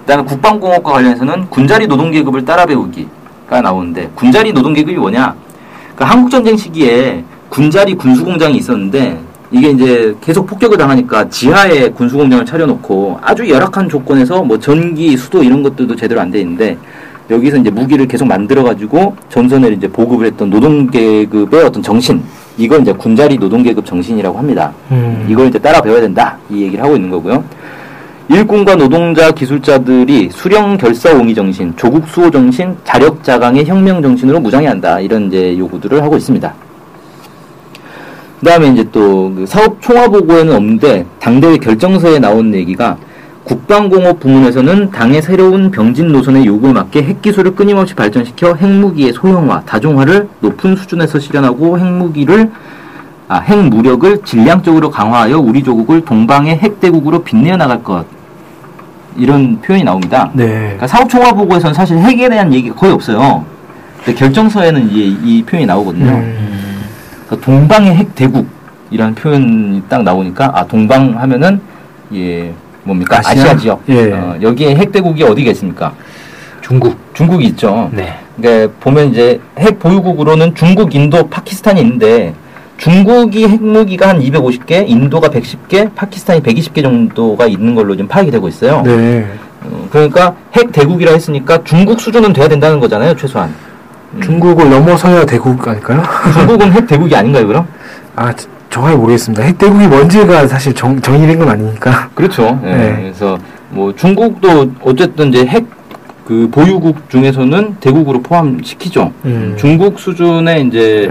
그다음에 0.00 0.24
국방공업과 0.24 0.92
관련해서는 0.92 1.48
군자리 1.48 1.86
노동계급을 1.86 2.44
따라 2.44 2.66
배우기가 2.66 3.60
나오는데 3.62 4.10
군자리 4.14 4.52
노동계급이 4.52 4.96
뭐냐? 4.96 5.34
그 5.96 6.04
한국 6.04 6.30
전쟁 6.30 6.56
시기에 6.56 7.24
군자리 7.48 7.94
군수공장이 7.94 8.56
있었는데 8.58 9.18
이게 9.50 9.70
이제 9.70 10.14
계속 10.20 10.46
폭격을 10.46 10.76
당하니까 10.76 11.28
지하에 11.28 11.88
군수공장을 11.90 12.44
차려놓고 12.44 13.18
아주 13.22 13.48
열악한 13.48 13.88
조건에서 13.88 14.42
뭐 14.42 14.58
전기, 14.58 15.16
수도 15.16 15.42
이런 15.42 15.62
것들도 15.62 15.96
제대로 15.96 16.20
안 16.20 16.30
돼 16.30 16.40
있는데 16.40 16.76
여기서 17.30 17.56
이제 17.58 17.70
무기를 17.70 18.06
계속 18.06 18.26
만들어가지고 18.26 19.16
전선을 19.28 19.72
이제 19.74 19.88
보급을 19.88 20.26
했던 20.26 20.50
노동계급의 20.50 21.62
어떤 21.64 21.82
정신 21.82 22.22
이걸 22.56 22.80
이제 22.82 22.92
군자리 22.92 23.38
노동계급 23.38 23.86
정신이라고 23.86 24.36
합니다. 24.36 24.72
음. 24.90 25.26
이걸 25.28 25.46
이제 25.48 25.58
따라 25.58 25.80
배워야 25.80 26.00
된다 26.00 26.36
이 26.50 26.62
얘기를 26.62 26.82
하고 26.84 26.96
있는 26.96 27.10
거고요. 27.10 27.44
일꾼과 28.30 28.76
노동자 28.76 29.30
기술자들이 29.30 30.28
수령 30.30 30.76
결사 30.76 31.10
옹의 31.14 31.34
정신, 31.34 31.74
조국 31.76 32.06
수호 32.08 32.30
정신, 32.30 32.76
자력 32.84 33.24
자강의 33.24 33.64
혁명 33.64 34.02
정신으로 34.02 34.40
무장해야 34.40 34.70
한다 34.72 35.00
이런 35.00 35.28
이제 35.28 35.56
요구들을 35.56 36.02
하고 36.02 36.16
있습니다. 36.18 36.54
그다음에 38.40 38.68
이제 38.68 38.84
또 38.92 39.32
그 39.34 39.46
사업 39.46 39.80
총화 39.80 40.08
보고에는 40.08 40.54
없는데 40.54 41.06
당대회 41.20 41.58
결정서에 41.58 42.18
나온 42.18 42.54
얘기가 42.54 42.96
국방공업 43.44 44.20
부문에서는 44.20 44.90
당의 44.90 45.22
새로운 45.22 45.70
병진 45.70 46.08
노선의 46.08 46.44
요구에 46.44 46.72
맞게 46.72 47.02
핵기술을 47.02 47.54
끊임없이 47.54 47.94
발전시켜 47.94 48.54
핵무기의 48.54 49.12
소형화, 49.14 49.62
다중화를 49.62 50.28
높은 50.40 50.76
수준에서 50.76 51.18
실현하고 51.18 51.78
핵무기를 51.78 52.50
아, 53.28 53.38
핵무력을 53.38 54.22
질량적으로 54.24 54.90
강화하여 54.90 55.38
우리 55.38 55.62
조국을 55.62 56.04
동방의 56.04 56.56
핵대국으로 56.56 57.22
빛내어 57.22 57.56
나갈 57.56 57.82
것 57.82 58.04
이런 59.16 59.60
표현이 59.60 59.84
나옵니다. 59.84 60.30
네. 60.34 60.46
그러니까 60.46 60.86
사업 60.86 61.08
총화 61.08 61.32
보고에서는 61.32 61.74
사실 61.74 61.98
핵에 61.98 62.28
대한 62.28 62.52
얘기가 62.52 62.74
거의 62.74 62.92
없어요. 62.92 63.44
근데 64.04 64.18
결정서에는 64.18 64.90
이제 64.90 65.16
이 65.24 65.42
표현이 65.42 65.66
나오거든요. 65.66 66.10
음. 66.10 66.67
그래서 67.28 67.44
동방의 67.44 67.94
핵 67.94 68.14
대국이라는 68.14 69.14
표현이 69.14 69.82
딱 69.88 70.02
나오니까 70.02 70.50
아 70.54 70.66
동방 70.66 71.20
하면은 71.20 71.60
예 72.14 72.52
뭡니까 72.84 73.18
아시아? 73.18 73.32
아시아, 73.32 73.56
지역 73.56 73.82
예. 73.90 74.12
어, 74.12 74.38
여기에 74.40 74.76
핵 74.76 74.90
대국이 74.90 75.22
어디가 75.22 75.50
있습니까? 75.52 75.92
중국. 76.62 76.96
중국이 77.14 77.46
있죠. 77.46 77.90
네. 77.92 78.14
그러니까 78.36 78.72
보면 78.80 79.10
이제 79.10 79.40
핵 79.58 79.78
보유국으로는 79.78 80.54
중국, 80.54 80.94
인도, 80.94 81.28
파키스탄이 81.28 81.80
있는데 81.80 82.34
중국이 82.76 83.46
핵무기가 83.48 84.08
한 84.08 84.20
250개, 84.20 84.88
인도가 84.88 85.28
110개, 85.28 85.94
파키스탄이 85.94 86.40
120개 86.40 86.82
정도가 86.82 87.46
있는 87.46 87.74
걸로 87.74 87.94
지금 87.94 88.06
파악이 88.06 88.30
되고 88.30 88.48
있어요. 88.48 88.82
네. 88.82 89.26
어, 89.62 89.88
그러니까 89.90 90.36
핵 90.52 90.70
대국이라 90.70 91.12
했으니까 91.12 91.64
중국 91.64 92.00
수준은 92.00 92.32
돼야 92.32 92.48
된다는 92.48 92.78
거잖아요, 92.78 93.16
최소한. 93.16 93.52
음. 94.14 94.20
중국을 94.20 94.70
넘어서야 94.70 95.24
대국 95.26 95.66
아닐까요? 95.66 96.02
중국은 96.34 96.72
핵 96.72 96.86
대국이 96.86 97.14
아닌가요, 97.14 97.46
그럼? 97.46 97.66
아 98.16 98.32
저- 98.34 98.48
정확히 98.70 98.96
모르겠습니다. 98.96 99.42
핵 99.44 99.58
대국이 99.58 99.86
뭔지가 99.86 100.46
사실 100.46 100.74
정, 100.74 101.00
정의된 101.00 101.38
건 101.38 101.48
아니니까. 101.48 102.08
그렇죠. 102.14 102.58
예, 102.64 102.68
네. 102.68 102.96
그래서 103.02 103.38
뭐 103.70 103.94
중국도 103.94 104.72
어쨌든 104.82 105.28
이제 105.28 105.46
핵 105.46 105.78
그 106.28 106.46
보유국 106.50 107.08
중에서는 107.08 107.76
대국으로 107.80 108.20
포함시키죠. 108.20 109.10
음. 109.24 109.56
중국 109.58 109.98
수준의 109.98 110.66
이제 110.66 111.10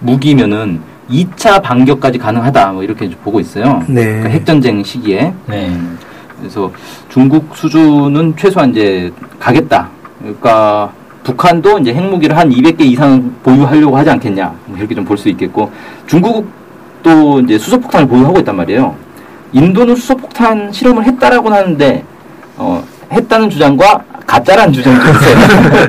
무기면은 0.00 0.80
2차 1.08 1.62
반격까지 1.62 2.18
가능하다 2.18 2.72
뭐 2.72 2.82
이렇게 2.82 3.08
보고 3.22 3.38
있어요. 3.38 3.84
네. 3.86 4.04
그러니까 4.06 4.28
핵전쟁 4.30 4.82
시기에 4.82 5.32
네. 5.46 5.78
그래서 6.40 6.72
중국 7.08 7.54
수준은 7.56 8.34
최소한 8.36 8.70
이제 8.70 9.12
가겠다. 9.38 9.88
그러니까 10.18 10.90
북한도 11.26 11.78
이제 11.80 11.92
핵무기를 11.92 12.36
한 12.38 12.48
200개 12.50 12.82
이상 12.82 13.34
보유하려고 13.42 13.96
하지 13.96 14.10
않겠냐. 14.10 14.54
뭐 14.66 14.78
이렇게 14.78 14.94
좀 14.94 15.04
볼 15.04 15.18
수 15.18 15.28
있겠고 15.30 15.72
중국도 16.06 17.40
이제 17.44 17.58
수소폭탄을 17.58 18.06
보유하고 18.06 18.38
있단 18.38 18.54
말이에요. 18.54 18.94
인도는 19.52 19.96
수소폭탄 19.96 20.70
실험을 20.70 21.02
했다라고는 21.04 21.56
하는데 21.58 22.04
어, 22.56 22.80
했다는 23.10 23.50
주장과 23.50 24.04
가짜라는 24.24 24.72
주장이 24.72 24.96
좀 25.00 25.08
있어요. 25.10 25.36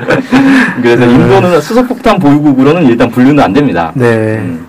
그래서 0.82 1.04
인도는 1.06 1.60
수소폭탄 1.60 2.18
보유국으로는 2.18 2.86
일단 2.86 3.08
분류는 3.08 3.40
안 3.42 3.52
됩니다. 3.52 3.92
네. 3.94 4.38
음. 4.38 4.66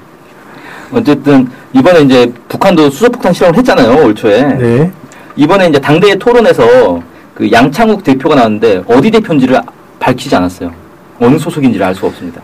어쨌든 0.91 1.47
이번에 1.73 2.01
이제 2.01 2.31
북한도 2.47 2.91
수소폭탄 2.91 3.33
실험을 3.33 3.57
했잖아요 3.57 4.03
올 4.05 4.13
초에 4.15 4.41
네. 4.43 4.91
이번에 5.35 5.67
이제 5.67 5.79
당대회 5.79 6.15
토론에서 6.15 7.01
그 7.33 7.51
양창욱 7.51 8.03
대표가 8.03 8.35
나왔는데 8.35 8.83
어디 8.87 9.09
대표인지를 9.11 9.61
밝히지 10.09 10.35
않았어요 10.35 10.71
어느 11.19 11.37
소속인지를 11.37 11.85
알 11.85 11.93
수가 11.95 12.07
없습니다 12.07 12.41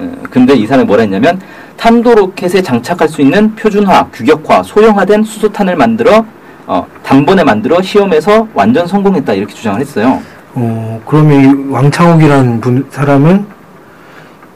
예, 0.00 0.10
근데 0.30 0.54
이 0.54 0.66
사람이 0.66 0.86
뭐라 0.86 1.02
했냐면 1.02 1.40
탄도 1.76 2.14
로켓에 2.14 2.62
장착할 2.62 3.08
수 3.08 3.22
있는 3.22 3.54
표준화, 3.54 4.08
규격화, 4.12 4.62
소형화된 4.62 5.24
수소탄을 5.24 5.76
만들어 5.76 6.24
어, 6.66 6.86
단번에 7.02 7.44
만들어 7.44 7.80
시험에서 7.80 8.46
완전 8.52 8.86
성공했다 8.86 9.32
이렇게 9.34 9.54
주장을 9.54 9.80
했어요. 9.80 10.20
어 10.54 11.00
그러면 11.06 11.68
이 11.68 11.72
왕창욱이라는 11.72 12.60
분 12.60 12.86
사람은 12.90 13.46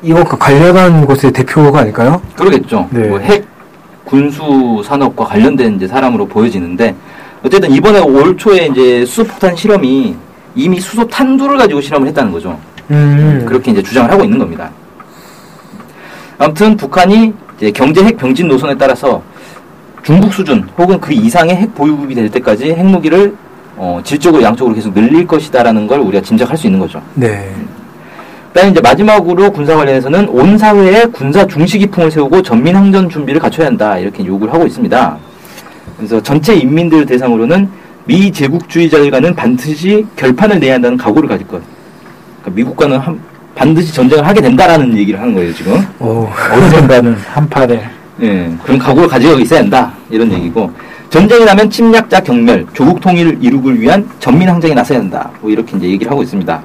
이것과 0.03 0.37
관련한 0.39 1.07
곳의 1.07 1.33
대표가 1.33 1.81
아닐까요? 1.81 2.21
그러겠죠. 2.37 2.89
네. 2.91 3.07
뭐 3.09 3.19
핵 3.21 3.47
군수 4.05 4.83
산업과 4.85 5.25
관련된 5.25 5.77
이제 5.77 5.87
사람으로 5.87 6.27
보여지는데 6.27 6.95
어쨌든 7.45 7.71
이번에 7.71 8.01
올 8.01 8.37
초에 8.37 8.67
이제 8.67 9.05
수소폭탄 9.07 9.55
실험이 9.57 10.17
이미 10.55 10.81
수소 10.81 11.07
탄두를 11.07 11.57
가지고 11.59 11.81
실험을 11.81 12.09
했다는 12.09 12.33
거죠. 12.33 12.59
음. 12.91 13.45
그렇게 13.47 13.71
이제 13.71 13.83
주장을 13.83 14.11
하고 14.11 14.25
있는 14.25 14.39
겁니다. 14.39 14.71
아무튼 16.39 16.77
북한이 16.77 17.33
이제 17.57 17.71
경제 17.71 18.03
핵 18.03 18.17
병진 18.17 18.49
노선에 18.49 18.77
따라서 18.77 19.23
중국 20.03 20.33
수준 20.33 20.69
혹은 20.79 20.99
그 20.99 21.13
이상의 21.13 21.57
핵 21.57 21.75
보유국이 21.75 22.15
될 22.15 22.31
때까지 22.31 22.73
핵무기를 22.73 23.35
어, 23.77 24.01
질적으로 24.05 24.43
양적으로 24.43 24.75
계속 24.75 24.93
늘릴 24.95 25.27
것이다라는 25.27 25.87
걸 25.87 26.01
우리가 26.01 26.23
짐작할 26.23 26.57
수 26.57 26.67
있는 26.67 26.81
거죠. 26.81 27.01
네. 27.15 27.55
그다음에 28.49 28.73
이제 28.73 28.81
마지막으로 28.81 29.53
군사 29.53 29.77
관련해서는 29.77 30.29
온 30.29 30.59
사회에 30.59 31.05
군사 31.07 31.47
중시 31.47 31.79
기풍을 31.79 32.11
세우고 32.11 32.43
전민 32.43 32.75
항전 32.75 33.09
준비를 33.09 33.41
갖춰야 33.41 33.69
한다 33.69 33.97
이렇게 33.99 34.25
요구를 34.25 34.53
하고 34.53 34.67
있습니다. 34.67 35.19
그래서 35.97 36.21
전체 36.23 36.55
인민들 36.55 37.07
대상으로는 37.07 37.69
미 38.11 38.33
제국주의자들과는 38.33 39.37
반드시 39.37 40.05
결판을 40.17 40.59
내야 40.59 40.75
한다는 40.75 40.97
각오를 40.97 41.29
가질 41.29 41.47
것. 41.47 41.63
그러니까 42.41 42.57
미국과는 42.57 42.99
한- 42.99 43.21
반드시 43.55 43.95
전쟁을 43.95 44.27
하게 44.27 44.41
된다라는 44.41 44.97
얘기를 44.99 45.21
하는 45.21 45.33
거예요 45.33 45.55
지금. 45.55 45.81
어. 46.01 46.29
언젠가는 46.53 47.15
한판에 47.15 47.89
예, 48.23 48.51
그런 48.65 48.79
각오를 48.81 49.09
가지고 49.09 49.39
있어야 49.39 49.61
한다 49.61 49.93
이런 50.11 50.31
얘기고 50.33 50.71
전쟁이 51.09 51.45
나면 51.45 51.71
침략자 51.71 52.19
경멸, 52.21 52.67
조국 52.73 53.01
통일을 53.01 53.39
이루기 53.41 53.81
위한 53.81 54.05
전민 54.19 54.49
항쟁에 54.49 54.75
나서야 54.75 54.99
한다. 54.99 55.31
뭐 55.41 55.49
이렇게 55.49 55.77
이제 55.77 55.87
얘기를 55.89 56.11
하고 56.11 56.21
있습니다. 56.25 56.61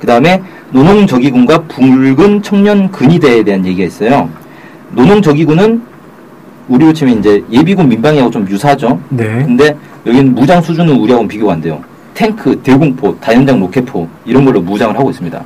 그 0.00 0.06
다음에 0.06 0.42
노농적위군과 0.70 1.58
붉은 1.64 2.42
청년 2.42 2.90
근위대에 2.90 3.42
대한 3.42 3.66
얘기가 3.66 3.86
있어요. 3.86 4.30
노농적위군은 4.92 5.82
우리로 6.68 6.92
치면 6.94 7.18
이제 7.18 7.44
예비군 7.52 7.86
민방위하고 7.86 8.30
좀 8.30 8.46
유사하죠. 8.48 8.98
네. 9.10 9.24
근데 9.44 9.76
여기는 10.06 10.34
무장 10.34 10.62
수준은 10.62 10.94
우리하고는 10.94 11.28
비교가 11.28 11.54
안 11.54 11.60
돼요. 11.60 11.80
탱크, 12.14 12.58
대공포, 12.62 13.18
다연장 13.20 13.60
로켓포 13.60 14.08
이런 14.24 14.44
걸로 14.44 14.60
무장을 14.60 14.96
하고 14.96 15.10
있습니다. 15.10 15.42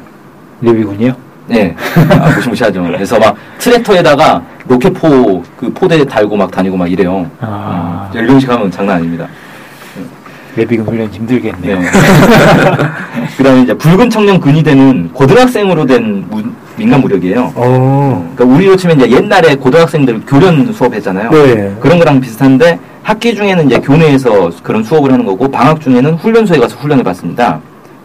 예비군이요? 0.63 1.13
네, 1.47 1.75
아, 2.21 2.31
무시무시하죠. 2.37 2.83
그래서 2.93 3.19
막 3.19 3.35
트랙터에다가 3.59 4.41
로켓포 4.69 5.43
그 5.57 5.73
포대 5.73 6.05
달고 6.05 6.37
막 6.37 6.51
다니고 6.51 6.77
막 6.77 6.91
이래요. 6.91 7.29
아. 7.41 8.09
음, 8.13 8.19
열병식 8.19 8.49
하면 8.51 8.71
장난 8.71 8.97
아닙니다. 8.97 9.27
예비군 10.59 10.87
훈련 10.87 11.09
힘들겠네요. 11.09 11.79
네. 11.79 11.87
그다음에 13.39 13.63
이제 13.63 13.73
붉은 13.75 14.11
청년 14.11 14.39
근위대는 14.41 15.11
고등학생으로 15.13 15.87
된 15.87 16.25
무- 16.29 16.43
민간 16.77 17.01
무력이에요. 17.01 17.53
어. 17.55 18.33
그러니까 18.37 18.57
우리로 18.57 18.77
치면 18.77 19.01
이제 19.01 19.11
옛날에 19.11 19.55
고등학생들 19.55 20.23
교련 20.27 20.73
수업했잖아요. 20.73 21.31
네. 21.31 21.77
그런 21.81 21.99
거랑 21.99 22.21
비슷한데 22.21 22.79
학기 23.03 23.35
중에는 23.35 23.67
이제 23.67 23.79
교내에서 23.81 24.51
그런 24.63 24.83
수업을 24.85 25.13
하는 25.13 25.25
거고 25.25 25.51
방학 25.51 25.81
중에는 25.81 26.15
훈련소에 26.15 26.59
가서 26.59 26.77
훈련을 26.77 27.03
받습니다. 27.05 27.61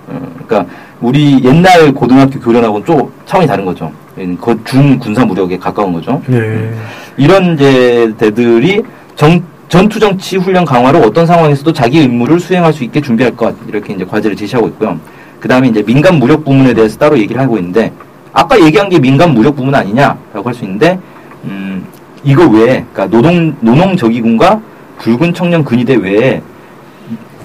어, 0.08 0.20
그러니까 0.46 0.72
우리 1.02 1.44
옛날 1.44 1.92
고등학교 1.94 2.40
교련하고는 2.40 2.86
좀 2.86 3.12
차원이 3.26 3.48
다른 3.48 3.66
거죠. 3.66 3.92
그중 4.40 4.98
군사 4.98 5.26
무력에 5.26 5.58
가까운 5.58 5.92
거죠. 5.92 6.22
네. 6.28 6.74
이런 7.18 7.54
이제 7.56 8.14
대들이 8.18 8.82
정, 9.16 9.42
전투 9.68 10.00
정치 10.00 10.38
훈련 10.38 10.64
강화로 10.64 11.00
어떤 11.00 11.26
상황에서도 11.26 11.74
자기 11.74 12.00
의무를 12.00 12.40
수행할 12.40 12.72
수 12.72 12.84
있게 12.86 13.02
준비할 13.02 13.36
것 13.36 13.54
이렇게 13.68 13.94
이제 13.94 14.06
과제를 14.06 14.38
제시하고 14.38 14.68
있고요. 14.70 14.98
그 15.40 15.50
다음에 15.50 15.68
이제 15.68 15.84
민간 15.84 16.18
무력 16.18 16.46
부문에 16.46 16.74
대해서 16.74 16.98
따로 16.98 17.18
얘기를 17.20 17.42
하고 17.42 17.58
있는데 17.58 17.92
아까 18.32 18.60
얘기한 18.60 18.88
게 18.90 19.00
민간 19.00 19.34
무력 19.34 19.56
부문 19.56 19.76
아니냐라고 19.76 20.44
할 20.46 20.54
수 20.54 20.64
있는데 20.64 20.98
음, 21.44 21.86
이거 22.24 22.48
외에 22.48 22.86
그러니까 22.94 23.08
노동 23.08 23.54
노농 23.60 23.98
저기군과 23.98 24.62
붉은 25.00 25.34
청년 25.34 25.64
근위대 25.64 25.96
외에 25.96 26.42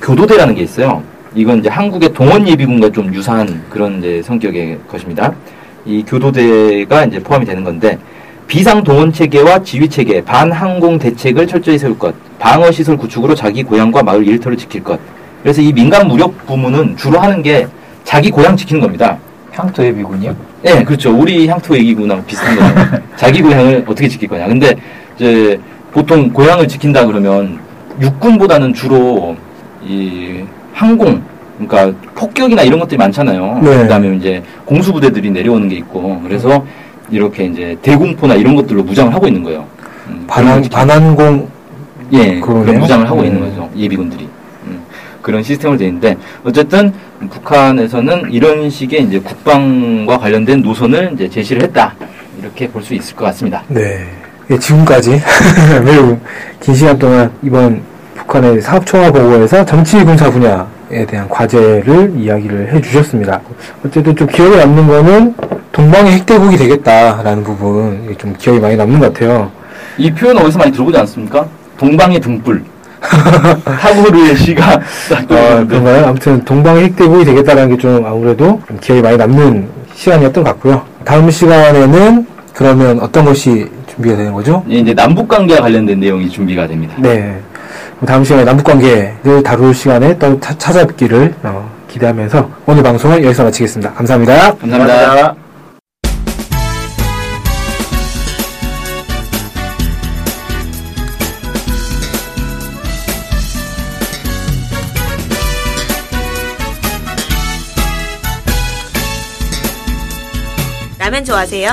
교도대라는 0.02 0.54
게 0.54 0.62
있어요. 0.62 1.02
이건 1.34 1.60
이제 1.60 1.68
한국의 1.68 2.12
동원 2.12 2.46
예비군과 2.46 2.90
좀 2.90 3.12
유사한 3.14 3.62
그런 3.68 3.98
이제 3.98 4.22
성격의 4.22 4.78
것입니다. 4.88 5.32
이 5.84 6.02
교도대가 6.06 7.04
이제 7.04 7.18
포함이 7.20 7.44
되는 7.46 7.62
건데 7.62 7.98
비상 8.46 8.82
동원 8.82 9.12
체계와 9.12 9.62
지휘 9.62 9.88
체계, 9.88 10.24
반항공 10.24 10.98
대책을 10.98 11.46
철저히 11.46 11.78
세울 11.78 11.96
것, 11.96 12.12
방어 12.40 12.70
시설 12.72 12.96
구축으로 12.96 13.34
자기 13.34 13.62
고향과 13.62 14.02
마을 14.02 14.26
일터를 14.26 14.56
지킬 14.56 14.82
것. 14.82 14.98
그래서 15.42 15.62
이 15.62 15.72
민간 15.72 16.08
무력 16.08 16.46
부문은 16.46 16.96
주로 16.96 17.20
하는 17.20 17.42
게 17.42 17.68
자기 18.02 18.30
고향 18.30 18.56
지키는 18.56 18.80
겁니다. 18.80 19.16
향토 19.52 19.84
예비군이요? 19.84 20.34
네, 20.62 20.82
그렇죠. 20.82 21.16
우리 21.16 21.46
향토 21.46 21.76
얘기구나 21.76 22.20
비슷한 22.24 22.56
거죠. 22.56 23.02
자기 23.16 23.40
고향을 23.40 23.84
어떻게 23.86 24.08
지킬 24.08 24.28
거냐. 24.28 24.48
근데 24.48 24.74
이제 25.16 25.60
보통 25.92 26.30
고향을 26.30 26.68
지킨다 26.68 27.04
그러면 27.06 27.58
육군보다는 28.00 28.72
주로 28.74 29.36
이 29.84 30.44
항공, 30.72 31.22
그러니까 31.58 31.98
폭격이나 32.14 32.62
이런 32.62 32.78
것들이 32.80 32.96
많잖아요. 32.96 33.60
네. 33.62 33.78
그다음에 33.82 34.16
이제 34.16 34.42
공수부대들이 34.64 35.30
내려오는 35.30 35.68
게 35.68 35.76
있고, 35.76 36.20
그래서 36.22 36.64
이렇게 37.10 37.44
이제 37.46 37.76
대공포나 37.82 38.34
이런 38.34 38.54
것들로 38.54 38.82
무장을 38.82 39.12
하고 39.12 39.26
있는 39.26 39.42
거예요. 39.42 39.66
음, 40.08 40.24
반환, 40.26 40.62
반환공, 40.62 41.48
예, 42.12 42.40
그러네요. 42.40 42.64
그런 42.64 42.78
무장을 42.80 43.08
하고 43.08 43.22
네. 43.22 43.28
있는 43.28 43.40
거죠. 43.40 43.68
예비군들이. 43.76 44.28
음, 44.66 44.80
그런 45.20 45.42
시스템으로 45.42 45.76
되어 45.78 45.88
있는데, 45.88 46.16
어쨌든 46.44 46.92
북한에서는 47.28 48.30
이런 48.32 48.70
식의 48.70 49.04
이제 49.04 49.18
국방과 49.18 50.18
관련된 50.18 50.62
노선을 50.62 51.10
이제 51.14 51.28
제시를 51.28 51.62
했다. 51.64 51.94
이렇게 52.40 52.68
볼 52.68 52.82
수 52.82 52.94
있을 52.94 53.14
것 53.16 53.24
같습니다. 53.26 53.62
네. 53.68 54.06
예, 54.50 54.58
지금까지 54.58 55.20
매우 55.84 56.16
긴 56.58 56.74
시간 56.74 56.98
동안 56.98 57.30
이번 57.42 57.82
북한의 58.16 58.60
사업총화 58.60 59.10
보고에서 59.12 59.64
정치 59.64 60.02
군사 60.02 60.28
분야에 60.28 61.06
대한 61.06 61.28
과제를 61.28 62.14
이야기를 62.16 62.72
해주셨습니다. 62.74 63.40
어쨌든 63.86 64.16
좀 64.16 64.26
기억에 64.26 64.56
남는 64.56 64.86
거는 64.88 65.34
동방의 65.70 66.14
핵대국이 66.14 66.56
되겠다라는 66.56 67.44
부분 67.44 68.02
이게 68.04 68.16
좀 68.16 68.34
기억이 68.36 68.58
많이 68.58 68.76
남는 68.76 68.98
것 68.98 69.12
같아요. 69.12 69.50
이 69.96 70.10
표현 70.12 70.36
어디서 70.38 70.58
많이 70.58 70.72
들어보지 70.72 70.98
않습니까? 70.98 71.46
동방의 71.78 72.20
등불. 72.20 72.64
타고르의 73.64 74.34
시가 74.36 74.80
딱 75.08 75.32
아. 75.32 75.64
그런가요? 75.64 76.06
아무튼 76.06 76.44
동방의 76.44 76.84
핵대국이 76.86 77.24
되겠다라는 77.24 77.76
게 77.76 77.80
좀 77.80 78.04
아무래도 78.04 78.60
좀 78.66 78.78
기억이 78.80 79.00
많이 79.00 79.16
남는 79.16 79.68
시간이었던 79.94 80.42
것 80.44 80.50
같고요. 80.50 80.82
다음 81.04 81.30
시간에는 81.30 82.26
그러면 82.52 83.00
어떤 83.00 83.24
것이 83.24 83.70
준비가 84.00 84.16
되는 84.16 84.32
거죠? 84.32 84.64
예, 84.70 84.76
이제 84.78 84.94
남북 84.94 85.28
관계와 85.28 85.60
관련된 85.60 86.00
내용이 86.00 86.28
준비가 86.30 86.66
됩니다. 86.66 86.94
네. 86.98 87.38
다음 88.06 88.24
시간에 88.24 88.44
남북 88.44 88.64
관계를 88.64 89.42
다룰 89.44 89.74
시간에 89.74 90.16
또 90.18 90.40
차- 90.40 90.56
찾아뵙기를 90.56 91.34
어, 91.42 91.70
기대하면서 91.88 92.48
오늘 92.66 92.82
방송은 92.82 93.22
여기서 93.22 93.44
마치겠습니다. 93.44 93.92
감사합니다. 93.92 94.54
감사합니다. 94.56 95.34
라면 110.98 111.24
좋아하세요? 111.24 111.72